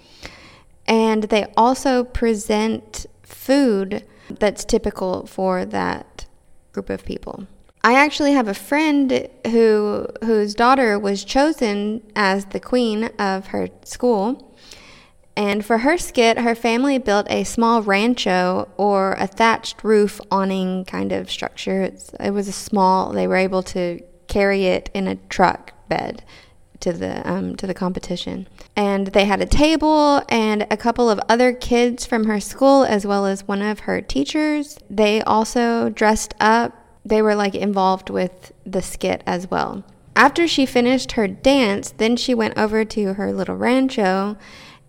And 0.86 1.24
they 1.24 1.52
also 1.56 2.04
present 2.04 3.06
food 3.22 4.04
that's 4.30 4.64
typical 4.64 5.26
for 5.26 5.64
that 5.64 6.26
group 6.72 6.90
of 6.90 7.04
people. 7.04 7.46
I 7.82 7.94
actually 7.94 8.32
have 8.32 8.48
a 8.48 8.54
friend 8.54 9.28
who 9.46 10.06
whose 10.22 10.54
daughter 10.54 10.98
was 10.98 11.22
chosen 11.22 12.02
as 12.16 12.46
the 12.46 12.60
queen 12.60 13.04
of 13.18 13.48
her 13.48 13.68
school 13.84 14.53
and 15.36 15.64
for 15.64 15.78
her 15.78 15.98
skit, 15.98 16.38
her 16.38 16.54
family 16.54 16.98
built 16.98 17.26
a 17.28 17.44
small 17.44 17.82
rancho 17.82 18.68
or 18.76 19.14
a 19.14 19.26
thatched 19.26 19.82
roof 19.82 20.20
awning 20.30 20.84
kind 20.84 21.10
of 21.10 21.30
structure. 21.30 21.82
It's, 21.82 22.10
it 22.20 22.30
was 22.30 22.46
a 22.46 22.52
small, 22.52 23.12
they 23.12 23.26
were 23.26 23.36
able 23.36 23.62
to 23.64 24.00
carry 24.28 24.66
it 24.66 24.90
in 24.94 25.08
a 25.08 25.16
truck 25.16 25.72
bed 25.88 26.24
to 26.80 26.92
the 26.92 27.28
um, 27.28 27.56
to 27.56 27.66
the 27.66 27.74
competition. 27.74 28.46
And 28.76 29.08
they 29.08 29.24
had 29.24 29.40
a 29.40 29.46
table 29.46 30.22
and 30.28 30.66
a 30.70 30.76
couple 30.76 31.08
of 31.08 31.20
other 31.28 31.52
kids 31.52 32.04
from 32.04 32.24
her 32.24 32.40
school 32.40 32.84
as 32.84 33.06
well 33.06 33.26
as 33.26 33.48
one 33.48 33.62
of 33.62 33.80
her 33.80 34.00
teachers. 34.00 34.78
They 34.90 35.22
also 35.22 35.88
dressed 35.88 36.34
up. 36.40 36.76
They 37.04 37.22
were 37.22 37.34
like 37.34 37.54
involved 37.54 38.10
with 38.10 38.52
the 38.64 38.82
skit 38.82 39.22
as 39.26 39.50
well. 39.50 39.84
After 40.16 40.46
she 40.46 40.64
finished 40.64 41.12
her 41.12 41.26
dance, 41.26 41.92
then 41.96 42.16
she 42.16 42.34
went 42.34 42.56
over 42.56 42.84
to 42.84 43.14
her 43.14 43.32
little 43.32 43.56
rancho 43.56 44.36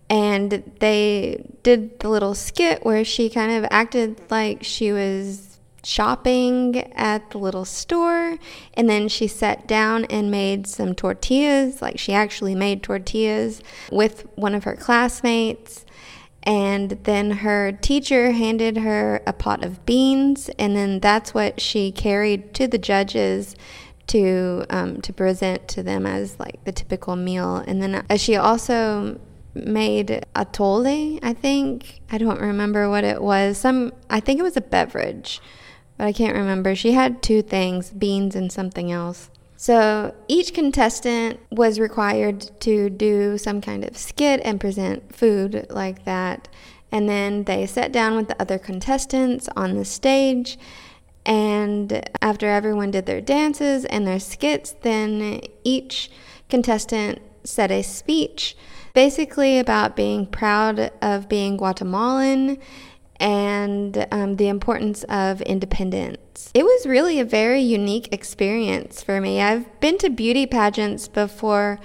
and 0.08 0.72
they 0.78 1.44
did 1.62 1.98
the 2.00 2.08
little 2.08 2.34
skit 2.34 2.84
where 2.84 3.04
she 3.04 3.28
kind 3.28 3.52
of 3.52 3.68
acted 3.70 4.20
like 4.30 4.62
she 4.62 4.92
was 4.92 5.58
shopping 5.82 6.76
at 6.94 7.30
the 7.30 7.38
little 7.38 7.64
store. 7.64 8.38
And 8.74 8.88
then 8.88 9.08
she 9.08 9.26
sat 9.26 9.66
down 9.66 10.04
and 10.06 10.30
made 10.30 10.66
some 10.66 10.94
tortillas 10.94 11.80
like 11.80 11.98
she 11.98 12.12
actually 12.12 12.54
made 12.54 12.82
tortillas 12.82 13.62
with 13.90 14.26
one 14.36 14.54
of 14.54 14.64
her 14.64 14.76
classmates. 14.76 15.84
And 16.42 16.90
then 17.02 17.30
her 17.32 17.72
teacher 17.72 18.30
handed 18.30 18.78
her 18.78 19.20
a 19.26 19.32
pot 19.32 19.64
of 19.64 19.84
beans. 19.86 20.48
And 20.58 20.76
then 20.76 21.00
that's 21.00 21.34
what 21.34 21.60
she 21.60 21.90
carried 21.90 22.54
to 22.54 22.68
the 22.68 22.78
judges 22.78 23.56
to 24.08 24.64
um, 24.70 25.00
to 25.00 25.12
present 25.12 25.66
to 25.66 25.82
them 25.82 26.06
as 26.06 26.38
like 26.38 26.62
the 26.64 26.70
typical 26.70 27.16
meal. 27.16 27.56
And 27.56 27.82
then 27.82 28.04
uh, 28.08 28.16
she 28.16 28.36
also 28.36 29.18
made 29.64 30.26
atole, 30.34 31.18
I 31.22 31.32
think. 31.32 32.00
I 32.10 32.18
don't 32.18 32.40
remember 32.40 32.88
what 32.90 33.04
it 33.04 33.22
was. 33.22 33.58
Some 33.58 33.92
I 34.10 34.20
think 34.20 34.38
it 34.38 34.42
was 34.42 34.56
a 34.56 34.60
beverage, 34.60 35.40
but 35.96 36.06
I 36.06 36.12
can't 36.12 36.36
remember. 36.36 36.74
She 36.74 36.92
had 36.92 37.22
two 37.22 37.42
things, 37.42 37.90
beans 37.90 38.36
and 38.36 38.50
something 38.52 38.92
else. 38.92 39.30
So 39.56 40.14
each 40.28 40.52
contestant 40.52 41.40
was 41.50 41.80
required 41.80 42.50
to 42.60 42.90
do 42.90 43.38
some 43.38 43.60
kind 43.60 43.84
of 43.84 43.96
skit 43.96 44.40
and 44.44 44.60
present 44.60 45.14
food 45.14 45.66
like 45.70 46.04
that. 46.04 46.48
And 46.92 47.08
then 47.08 47.44
they 47.44 47.66
sat 47.66 47.90
down 47.90 48.16
with 48.16 48.28
the 48.28 48.40
other 48.40 48.58
contestants 48.58 49.48
on 49.56 49.74
the 49.74 49.84
stage. 49.84 50.58
And 51.24 52.08
after 52.22 52.46
everyone 52.48 52.90
did 52.92 53.06
their 53.06 53.20
dances 53.20 53.84
and 53.86 54.06
their 54.06 54.20
skits, 54.20 54.72
then 54.82 55.40
each 55.64 56.10
contestant 56.48 57.20
said 57.42 57.70
a 57.70 57.82
speech 57.82 58.56
basically 58.96 59.58
about 59.58 59.94
being 59.94 60.24
proud 60.24 60.90
of 61.02 61.28
being 61.28 61.58
Guatemalan 61.58 62.56
and 63.20 64.06
um, 64.10 64.36
the 64.36 64.48
importance 64.48 65.04
of 65.04 65.42
independence. 65.42 66.50
It 66.54 66.64
was 66.64 66.86
really 66.86 67.20
a 67.20 67.24
very 67.26 67.60
unique 67.60 68.08
experience 68.10 69.02
for 69.02 69.20
me. 69.20 69.42
I've 69.42 69.80
been 69.80 69.98
to 69.98 70.08
beauty 70.08 70.46
pageants 70.46 71.08
before, 71.08 71.78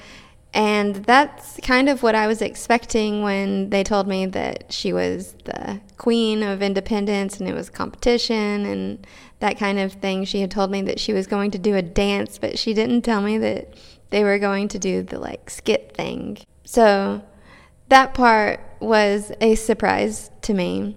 and 0.54 1.04
that's 1.04 1.60
kind 1.62 1.89
of 1.89 2.02
what 2.02 2.15
I 2.15 2.28
was 2.28 2.41
expecting 2.41 3.24
when 3.24 3.71
they 3.71 3.84
told 3.84 4.08
me 4.08 4.26
that 4.28 4.71
she 4.71 4.93
was 4.93 5.36
the 5.43 5.82
queen 5.97 6.43
of 6.43 6.62
independence 6.62 7.41
and 7.41 7.50
it 7.50 7.54
was 7.54 7.69
competition 7.69 8.65
and 8.65 9.06
that 9.39 9.60
kind 9.60 9.80
of 9.80 9.91
thing. 9.91 10.24
She 10.24 10.39
had 10.39 10.50
told 10.50 10.71
me 10.71 10.82
that 10.84 10.97
she 10.97 11.12
was 11.12 11.28
going 11.28 11.52
to 11.52 11.60
do 11.60 11.76
a 11.76 11.82
dance, 11.82 12.38
but 12.38 12.58
she 12.58 12.74
didn't 12.74 13.02
tell 13.02 13.21
me 13.21 13.38
that 13.38 13.74
they 14.12 14.24
were 14.24 14.39
going 14.39 14.69
to 14.69 14.80
do 14.80 15.04
the 15.04 15.19
like 15.19 15.50
skit 15.50 15.93
thing. 15.93 16.38
So 16.63 17.24
that 17.89 18.13
part 18.13 18.60
was 18.80 19.32
a 19.41 19.56
surprise 19.56 20.32
to 20.43 20.54
me. 20.54 20.95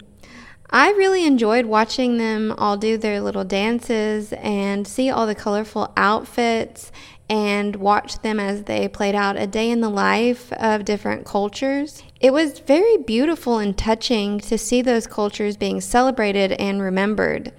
I 0.71 0.91
really 0.93 1.27
enjoyed 1.27 1.67
watching 1.67 2.19
them 2.19 2.53
all 2.59 2.77
do 2.77 2.97
their 2.97 3.21
little 3.21 3.45
dances 3.45 4.33
and 4.33 4.89
see 4.89 5.11
all 5.11 5.27
the 5.27 5.35
colorful 5.35 5.93
outfits 5.97 6.91
and 7.29 7.77
watch 7.77 8.21
them 8.21 8.41
as 8.41 8.65
they 8.65 8.89
played 8.89 9.15
out 9.15 9.37
a 9.37 9.47
day 9.47 9.71
in 9.71 9.81
the 9.81 9.89
life 9.89 10.53
of 10.55 10.85
different 10.85 11.25
cultures. 11.27 12.03
It 12.21 12.33
was 12.33 12.59
very 12.59 12.97
beautiful 12.97 13.59
and 13.59 13.77
touching 13.77 14.41
to 14.41 14.59
see 14.59 14.83
those 14.83 15.07
cultures 15.07 15.57
being 15.57 15.81
celebrated 15.81 16.53
and 16.53 16.83
remembered. 16.83 17.53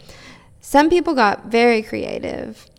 Some 0.59 0.89
people 0.89 1.13
got 1.13 1.45
very 1.45 1.81
creative, 1.81 2.69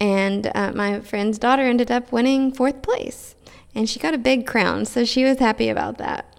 and 0.00 0.50
uh, 0.54 0.72
my 0.74 1.00
friend's 1.00 1.38
daughter 1.38 1.62
ended 1.62 1.90
up 1.90 2.12
winning 2.12 2.52
fourth 2.52 2.82
place 2.82 3.35
and 3.76 3.88
she 3.88 4.00
got 4.00 4.14
a 4.14 4.18
big 4.18 4.46
crown, 4.46 4.86
so 4.86 5.04
she 5.04 5.22
was 5.22 5.38
happy 5.38 5.68
about 5.68 5.98
that. 5.98 6.32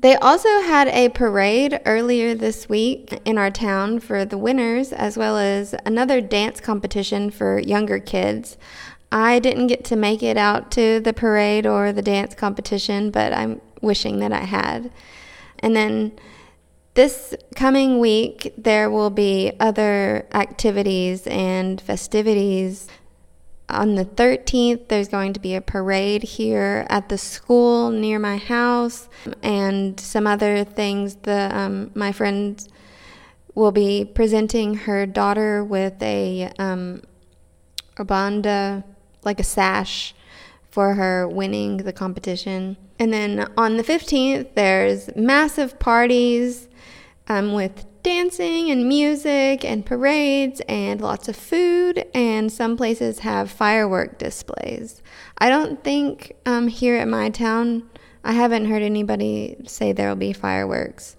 They 0.00 0.16
also 0.16 0.48
had 0.62 0.88
a 0.88 1.10
parade 1.10 1.78
earlier 1.84 2.34
this 2.34 2.68
week 2.68 3.20
in 3.24 3.38
our 3.38 3.50
town 3.50 4.00
for 4.00 4.24
the 4.24 4.38
winners, 4.38 4.92
as 4.92 5.16
well 5.16 5.36
as 5.36 5.74
another 5.84 6.20
dance 6.20 6.60
competition 6.60 7.30
for 7.30 7.60
younger 7.60 8.00
kids. 8.00 8.56
I 9.12 9.38
didn't 9.38 9.66
get 9.66 9.84
to 9.84 9.96
make 9.96 10.22
it 10.22 10.38
out 10.38 10.70
to 10.72 10.98
the 10.98 11.12
parade 11.12 11.66
or 11.66 11.92
the 11.92 12.02
dance 12.02 12.34
competition, 12.34 13.10
but 13.10 13.32
I'm 13.32 13.60
wishing 13.82 14.20
that 14.20 14.32
I 14.32 14.44
had. 14.44 14.90
And 15.58 15.76
then 15.76 16.12
this 16.94 17.34
coming 17.54 18.00
week, 18.00 18.54
there 18.56 18.90
will 18.90 19.10
be 19.10 19.52
other 19.60 20.26
activities 20.32 21.26
and 21.26 21.80
festivities 21.80 22.88
on 23.68 23.94
the 23.94 24.04
13th, 24.04 24.88
there's 24.88 25.08
going 25.08 25.32
to 25.32 25.40
be 25.40 25.54
a 25.54 25.60
parade 25.60 26.22
here 26.22 26.86
at 26.90 27.08
the 27.08 27.18
school 27.18 27.90
near 27.90 28.18
my 28.18 28.36
house, 28.36 29.08
and 29.42 29.98
some 29.98 30.26
other 30.26 30.64
things. 30.64 31.16
The 31.16 31.50
um, 31.56 31.90
my 31.94 32.12
friend 32.12 32.66
will 33.54 33.72
be 33.72 34.04
presenting 34.04 34.74
her 34.74 35.06
daughter 35.06 35.64
with 35.64 36.02
a 36.02 36.50
um, 36.58 37.02
a 37.96 38.04
banda, 38.04 38.84
like 39.24 39.40
a 39.40 39.44
sash, 39.44 40.14
for 40.70 40.94
her 40.94 41.28
winning 41.28 41.78
the 41.78 41.92
competition. 41.92 42.76
And 42.98 43.12
then 43.12 43.50
on 43.56 43.76
the 43.76 43.82
15th, 43.82 44.54
there's 44.54 45.14
massive 45.16 45.78
parties 45.78 46.68
um, 47.28 47.52
with 47.52 47.86
dancing 48.02 48.70
and 48.70 48.88
music 48.88 49.64
and 49.64 49.86
parades 49.86 50.60
and 50.68 51.00
lots 51.00 51.28
of 51.28 51.36
food, 51.36 52.04
and 52.14 52.50
some 52.50 52.76
places 52.76 53.20
have 53.20 53.50
firework 53.50 54.18
displays. 54.18 55.02
I 55.38 55.48
don't 55.48 55.82
think 55.84 56.32
um, 56.46 56.68
here 56.68 56.96
at 56.96 57.08
my 57.08 57.30
town, 57.30 57.88
I 58.24 58.32
haven't 58.32 58.66
heard 58.66 58.82
anybody 58.82 59.56
say 59.66 59.92
there 59.92 60.08
will 60.08 60.16
be 60.16 60.32
fireworks. 60.32 61.16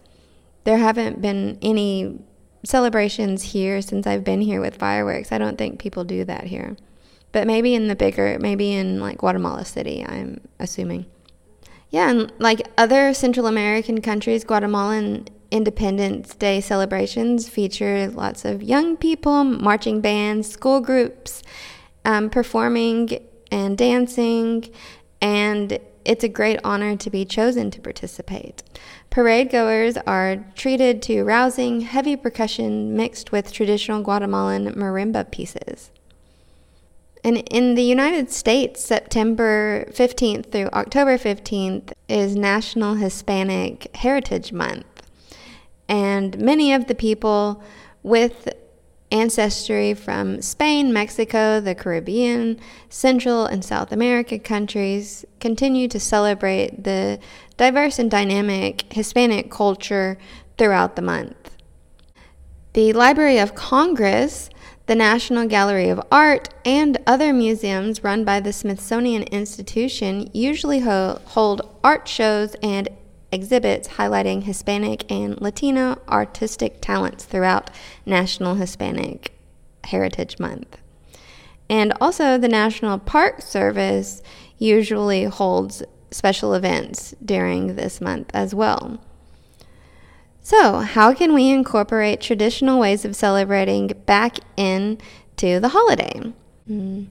There 0.64 0.78
haven't 0.78 1.22
been 1.22 1.58
any 1.62 2.20
celebrations 2.64 3.44
here 3.44 3.82
since 3.82 4.08
I've 4.08 4.24
been 4.24 4.42
here 4.42 4.62
with 4.62 4.76
fireworks. 4.76 5.32
I 5.32 5.38
don't 5.38 5.58
think 5.58 5.80
people 5.80 6.04
do 6.04 6.24
that 6.26 6.46
here. 6.46 6.78
But 7.34 7.48
maybe 7.48 7.74
in 7.74 7.88
the 7.88 7.96
bigger, 7.96 8.38
maybe 8.40 8.72
in 8.74 9.00
like 9.00 9.18
Guatemala 9.18 9.66
City, 9.66 10.06
I'm 10.08 10.40
assuming. 10.60 11.08
Yeah, 11.90 12.10
and 12.10 12.32
like 12.40 12.68
other 12.78 13.14
Central 13.14 13.48
American 13.48 14.02
countries, 14.02 14.44
Guatemalan 14.44 15.28
Independence 15.54 16.34
Day 16.34 16.60
celebrations 16.60 17.48
feature 17.48 18.10
lots 18.10 18.44
of 18.44 18.64
young 18.64 18.98
people, 18.98 19.44
marching 19.44 20.02
bands, 20.02 20.50
school 20.50 20.82
groups, 20.82 21.44
um, 22.04 22.32
performing 22.32 23.20
and 23.52 23.78
dancing, 23.78 24.68
and 25.22 25.78
it's 26.04 26.24
a 26.24 26.28
great 26.28 26.60
honor 26.64 26.96
to 26.96 27.10
be 27.12 27.24
chosen 27.24 27.70
to 27.70 27.80
participate. 27.80 28.64
Parade 29.12 29.52
goers 29.52 29.96
are 30.08 30.44
treated 30.56 31.04
to 31.04 31.24
rousing, 31.24 31.82
heavy 31.82 32.16
percussion 32.16 32.96
mixed 32.96 33.32
with 33.32 33.54
traditional 33.54 34.02
Guatemalan 34.02 34.74
marimba 34.74 35.30
pieces. 35.32 35.92
And 37.24 37.38
in 37.52 37.76
the 37.76 37.84
United 37.84 38.32
States, 38.32 38.84
September 38.84 39.86
15th 39.92 40.52
through 40.52 40.70
October 40.74 41.20
15th 41.20 41.94
is 42.10 42.36
National 42.36 42.96
Hispanic 42.96 43.96
Heritage 43.96 44.52
Month 44.52 44.93
and 45.88 46.38
many 46.40 46.74
of 46.74 46.88
the 46.88 46.96
people 46.96 47.64
with 48.02 48.50
ancestry 49.12 49.94
from 49.94 50.42
Spain, 50.42 50.92
Mexico, 50.92 51.60
the 51.60 51.76
Caribbean, 51.76 52.60
Central 52.90 53.46
and 53.46 53.64
South 53.64 53.92
America 53.92 54.40
countries 54.40 55.24
continue 55.40 55.88
to 55.88 56.00
celebrate 56.00 56.84
the 56.84 57.20
diverse 57.56 58.00
and 58.00 58.10
dynamic 58.10 58.92
Hispanic 58.92 59.52
culture 59.52 60.18
throughout 60.58 60.96
the 60.96 61.02
month. 61.02 61.52
The 62.74 62.92
Library 62.94 63.38
of 63.38 63.54
Congress, 63.54 64.50
the 64.88 64.96
National 64.96 65.48
Gallery 65.48 65.90
of 65.90 66.02
Art, 66.12 66.50
and 66.66 66.98
other 67.06 67.32
museums 67.32 68.04
run 68.04 68.26
by 68.26 68.40
the 68.40 68.52
Smithsonian 68.52 69.24
Institution 69.24 70.28
usually 70.34 70.80
ho- 70.80 71.22
hold 71.26 71.62
art 71.84 72.08
shows 72.08 72.56
and 72.64 72.90
exhibits 73.34 73.90
highlighting 73.90 74.44
Hispanic 74.44 75.12
and 75.12 75.42
Latino 75.42 76.00
artistic 76.08 76.80
talents 76.80 77.26
throughout 77.26 77.72
National 78.06 78.56
Hispanic 78.56 79.34
Heritage 79.86 80.40
Month. 80.40 80.78
And 81.70 81.94
also, 82.00 82.38
the 82.38 82.48
National 82.48 83.00
Park 83.00 83.42
Service 83.42 84.22
usually 84.60 85.24
holds 85.24 85.84
special 86.12 86.54
events 86.54 87.16
during 87.24 87.76
this 87.76 88.00
month 88.00 88.30
as 88.34 88.54
well. 88.54 89.02
So, 90.42 90.80
how 90.80 91.14
can 91.14 91.34
we 91.34 91.50
incorporate 91.50 92.22
traditional 92.22 92.80
ways 92.80 93.06
of 93.06 93.16
celebrating 93.16 93.88
back 94.06 94.38
into 94.58 95.60
the 95.60 95.70
holiday? 95.70 96.34
Mm. 96.70 97.08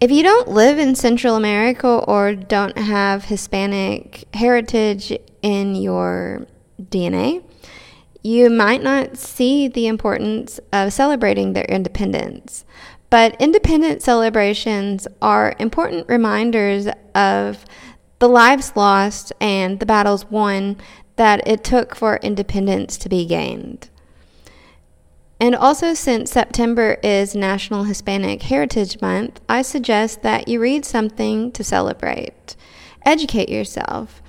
If 0.00 0.10
you 0.10 0.22
don't 0.22 0.48
live 0.48 0.78
in 0.78 0.94
Central 0.94 1.36
America 1.36 1.88
or 1.88 2.34
don't 2.34 2.78
have 2.78 3.24
Hispanic 3.24 4.24
heritage 4.34 5.12
in 5.48 5.74
your 5.74 6.46
DNA, 6.78 7.42
you 8.22 8.50
might 8.50 8.82
not 8.82 9.16
see 9.16 9.66
the 9.66 9.86
importance 9.86 10.60
of 10.74 10.92
celebrating 10.92 11.54
their 11.54 11.64
independence. 11.64 12.66
But 13.08 13.40
independent 13.40 14.02
celebrations 14.02 15.08
are 15.22 15.56
important 15.58 16.06
reminders 16.06 16.86
of 17.14 17.64
the 18.18 18.28
lives 18.28 18.74
lost 18.76 19.32
and 19.40 19.80
the 19.80 19.86
battles 19.86 20.26
won 20.26 20.76
that 21.16 21.48
it 21.48 21.64
took 21.64 21.94
for 21.94 22.18
independence 22.18 22.98
to 22.98 23.08
be 23.08 23.24
gained. 23.24 23.88
And 25.40 25.54
also, 25.54 25.94
since 25.94 26.30
September 26.30 26.98
is 27.02 27.34
National 27.34 27.84
Hispanic 27.84 28.42
Heritage 28.42 29.00
Month, 29.00 29.40
I 29.48 29.62
suggest 29.62 30.20
that 30.22 30.46
you 30.46 30.60
read 30.60 30.84
something 30.84 31.52
to 31.52 31.64
celebrate. 31.64 32.54
Educate 33.06 33.48
yourself. 33.48 34.20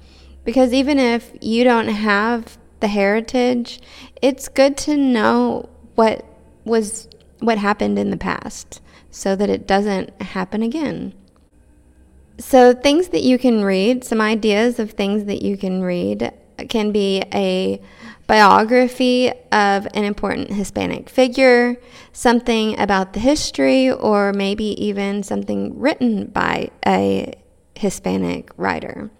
Because 0.49 0.73
even 0.73 0.97
if 0.97 1.31
you 1.41 1.63
don't 1.63 1.89
have 1.89 2.57
the 2.79 2.87
heritage, 2.87 3.79
it's 4.19 4.47
good 4.47 4.77
to 4.77 4.97
know 4.97 5.69
what 5.93 6.25
was 6.65 7.07
what 7.37 7.59
happened 7.59 7.99
in 7.99 8.09
the 8.09 8.17
past 8.17 8.81
so 9.11 9.35
that 9.35 9.47
it 9.47 9.67
doesn't 9.67 10.19
happen 10.23 10.63
again. 10.63 11.13
So, 12.39 12.73
things 12.73 13.09
that 13.09 13.21
you 13.21 13.37
can 13.37 13.63
read, 13.63 14.03
some 14.03 14.19
ideas 14.21 14.79
of 14.79 14.93
things 14.93 15.25
that 15.25 15.43
you 15.43 15.55
can 15.55 15.83
read 15.83 16.33
can 16.67 16.91
be 16.91 17.21
a 17.31 17.79
biography 18.25 19.29
of 19.51 19.87
an 19.93 20.03
important 20.03 20.49
Hispanic 20.51 21.09
figure, 21.09 21.77
something 22.11 22.79
about 22.79 23.13
the 23.13 23.19
history, 23.19 23.91
or 23.91 24.33
maybe 24.33 24.83
even 24.83 25.21
something 25.21 25.79
written 25.79 26.25
by 26.25 26.71
a 26.87 27.35
Hispanic 27.75 28.49
writer. 28.57 29.11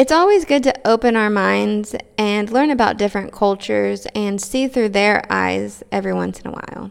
It's 0.00 0.12
always 0.12 0.46
good 0.46 0.62
to 0.62 0.88
open 0.88 1.14
our 1.14 1.28
minds 1.28 1.94
and 2.16 2.50
learn 2.50 2.70
about 2.70 2.96
different 2.96 3.34
cultures 3.34 4.06
and 4.14 4.40
see 4.40 4.66
through 4.66 4.88
their 4.88 5.30
eyes 5.30 5.82
every 5.92 6.14
once 6.14 6.40
in 6.40 6.46
a 6.46 6.52
while. 6.52 6.90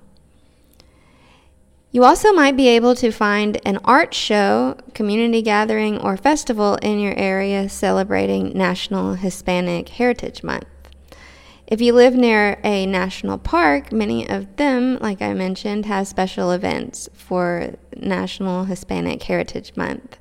You 1.92 2.04
also 2.04 2.32
might 2.34 2.56
be 2.56 2.68
able 2.68 2.94
to 2.98 3.10
find 3.12 3.60
an 3.66 3.80
art 3.84 4.14
show, 4.14 4.78
community 4.94 5.42
gathering, 5.42 5.98
or 5.98 6.18
festival 6.18 6.76
in 6.84 7.00
your 7.00 7.18
area 7.18 7.68
celebrating 7.68 8.56
National 8.56 9.16
Hispanic 9.16 9.90
Heritage 9.90 10.44
Month. 10.44 10.68
If 11.66 11.82
you 11.82 11.94
live 11.94 12.14
near 12.14 12.60
a 12.64 12.86
national 12.86 13.40
park, 13.40 13.92
many 13.92 14.30
of 14.30 14.56
them, 14.58 15.00
like 15.00 15.20
I 15.20 15.34
mentioned, 15.34 15.88
have 15.88 16.08
special 16.08 16.52
events 16.52 17.10
for 17.16 17.74
National 17.96 18.66
Hispanic 18.66 19.24
Heritage 19.24 19.76
Month. 19.76 20.20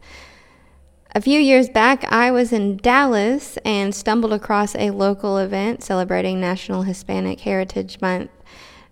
A 1.14 1.22
few 1.22 1.40
years 1.40 1.70
back, 1.70 2.04
I 2.12 2.30
was 2.30 2.52
in 2.52 2.76
Dallas 2.76 3.56
and 3.64 3.94
stumbled 3.94 4.32
across 4.32 4.74
a 4.74 4.90
local 4.90 5.38
event 5.38 5.82
celebrating 5.82 6.38
National 6.38 6.82
Hispanic 6.82 7.40
Heritage 7.40 7.98
Month 8.02 8.30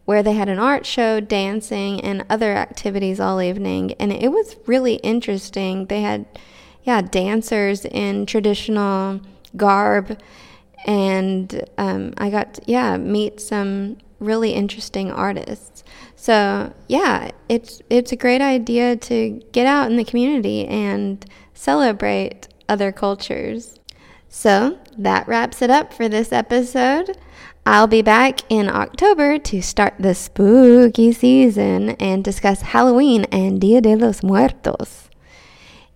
where 0.07 0.22
they 0.22 0.33
had 0.33 0.48
an 0.48 0.59
art 0.59 0.87
show, 0.87 1.20
dancing, 1.20 2.00
and 2.00 2.24
other 2.31 2.52
activities 2.52 3.20
all 3.20 3.42
evening. 3.42 3.92
And 4.00 4.12
it 4.12 4.31
was 4.31 4.57
really 4.66 4.94
interesting. 4.96 5.87
They 5.87 6.00
had, 6.00 6.24
yeah, 6.85 7.02
dancers 7.02 7.85
in 7.85 8.24
traditional 8.24 9.20
garb 9.55 10.18
and 10.87 11.68
um, 11.76 12.14
I 12.16 12.31
got 12.31 12.55
to, 12.55 12.62
yeah 12.66 12.96
meet 12.96 13.40
some 13.40 13.98
really 14.20 14.52
interesting 14.52 15.11
artists. 15.11 15.85
So 16.27 16.73
yeah, 16.89 17.31
it's 17.49 17.81
it's 17.89 18.11
a 18.11 18.17
great 18.17 18.41
idea 18.41 18.97
to 18.97 19.41
get 19.53 19.65
out 19.65 19.89
in 19.89 19.97
the 19.97 20.03
community 20.03 20.67
and 20.67 21.25
celebrate 21.55 22.49
other 22.69 22.91
cultures. 22.91 23.79
So 24.29 24.77
that 24.99 25.29
wraps 25.29 25.62
it 25.62 25.71
up 25.71 25.95
for 25.95 26.09
this 26.09 26.33
episode. 26.33 27.17
I'll 27.65 27.87
be 27.87 28.03
back 28.03 28.41
in 28.49 28.69
October 28.69 29.39
to 29.39 29.62
start 29.62 29.95
the 30.01 30.17
spooky 30.17 31.12
season 31.12 31.91
and 31.91 32.25
discuss 32.25 32.61
Halloween 32.62 33.27
and 33.31 33.61
Dia 33.61 33.81
de 33.81 33.95
los 33.95 34.25
Muertos. 34.25 35.09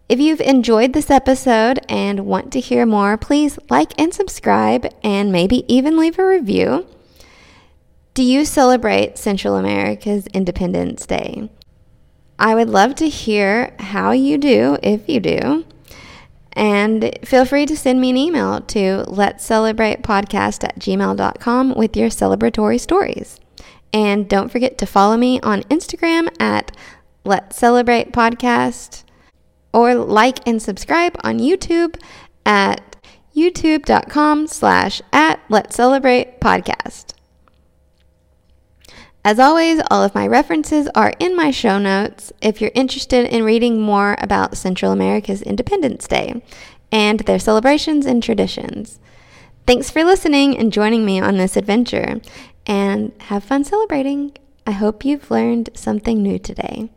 If 0.09 0.21
you've 0.21 0.41
enjoyed 0.43 0.93
this 0.93 1.11
episode 1.11 1.81
and 1.89 2.25
want 2.25 2.53
to 2.53 2.61
hear 2.61 2.87
more, 2.87 3.17
please 3.17 3.59
like 3.69 4.01
and 4.01 4.15
subscribe 4.15 4.87
and 5.03 5.33
maybe 5.33 5.65
even 5.67 5.97
leave 5.97 6.21
a 6.21 6.25
review. 6.25 6.87
Do 8.13 8.23
you 8.23 8.45
celebrate 8.45 9.19
Central 9.19 9.57
America's 9.57 10.27
Independence 10.29 11.07
Day? 11.07 11.49
I 12.39 12.55
would 12.55 12.69
love 12.69 12.95
to 12.97 13.09
hear 13.09 13.75
how 13.79 14.13
you 14.13 14.39
do 14.39 14.79
if 14.83 15.09
you 15.09 15.21
do. 15.21 15.65
And 16.53 17.17
feel 17.25 17.45
free 17.45 17.67
to 17.67 17.77
send 17.77 18.01
me 18.01 18.11
an 18.11 18.17
email 18.17 18.61
to 18.63 19.05
let's 19.07 19.45
celebrate 19.45 20.03
podcast 20.03 20.65
at 20.65 20.79
gmail.com 20.79 21.75
with 21.75 21.97
your 21.97 22.09
celebratory 22.09 22.81
stories. 22.81 23.39
And 23.93 24.29
don't 24.29 24.51
forget 24.51 24.79
to 24.79 24.87
follow 24.87 25.17
me 25.17 25.41
on 25.41 25.63
Instagram 25.65 26.29
at 26.41 26.77
let's 27.25 27.57
celebrate 27.57 28.13
podcast 28.13 29.05
or 29.73 29.95
like 29.95 30.47
and 30.49 30.61
subscribe 30.61 31.17
on 31.23 31.39
YouTube 31.39 32.01
at 32.45 32.97
youtube.com 33.37 34.47
slash 34.47 35.01
at 35.13 35.41
Let's 35.49 35.77
Celebrate 35.77 36.41
Podcast. 36.41 37.15
As 39.23 39.39
always, 39.39 39.83
all 39.91 40.03
of 40.03 40.15
my 40.15 40.27
references 40.27 40.89
are 40.95 41.13
in 41.19 41.37
my 41.37 41.51
show 41.51 41.79
notes 41.79 42.33
if 42.41 42.61
you're 42.61 42.71
interested 42.75 43.27
in 43.27 43.45
reading 43.45 43.81
more 43.81 44.17
about 44.19 44.57
Central 44.57 44.93
America's 44.93 45.43
Independence 45.43 46.09
Day 46.09 46.43
and 46.91 47.21
their 47.21 47.39
celebrations 47.39 48.07
and 48.07 48.23
traditions. 48.23 48.99
Thanks 49.67 49.91
for 49.91 50.05
listening 50.05 50.57
and 50.57 50.73
joining 50.73 51.05
me 51.05 51.21
on 51.21 51.37
this 51.37 51.57
adventure, 51.57 52.21
and 52.67 53.13
have 53.23 53.45
fun 53.45 53.63
celebrating. 53.63 54.33
I 54.67 54.73
hope 54.73 55.05
you've 55.05 55.31
learned 55.31 55.71
something 55.75 56.23
new 56.23 56.39
today. 56.39 56.91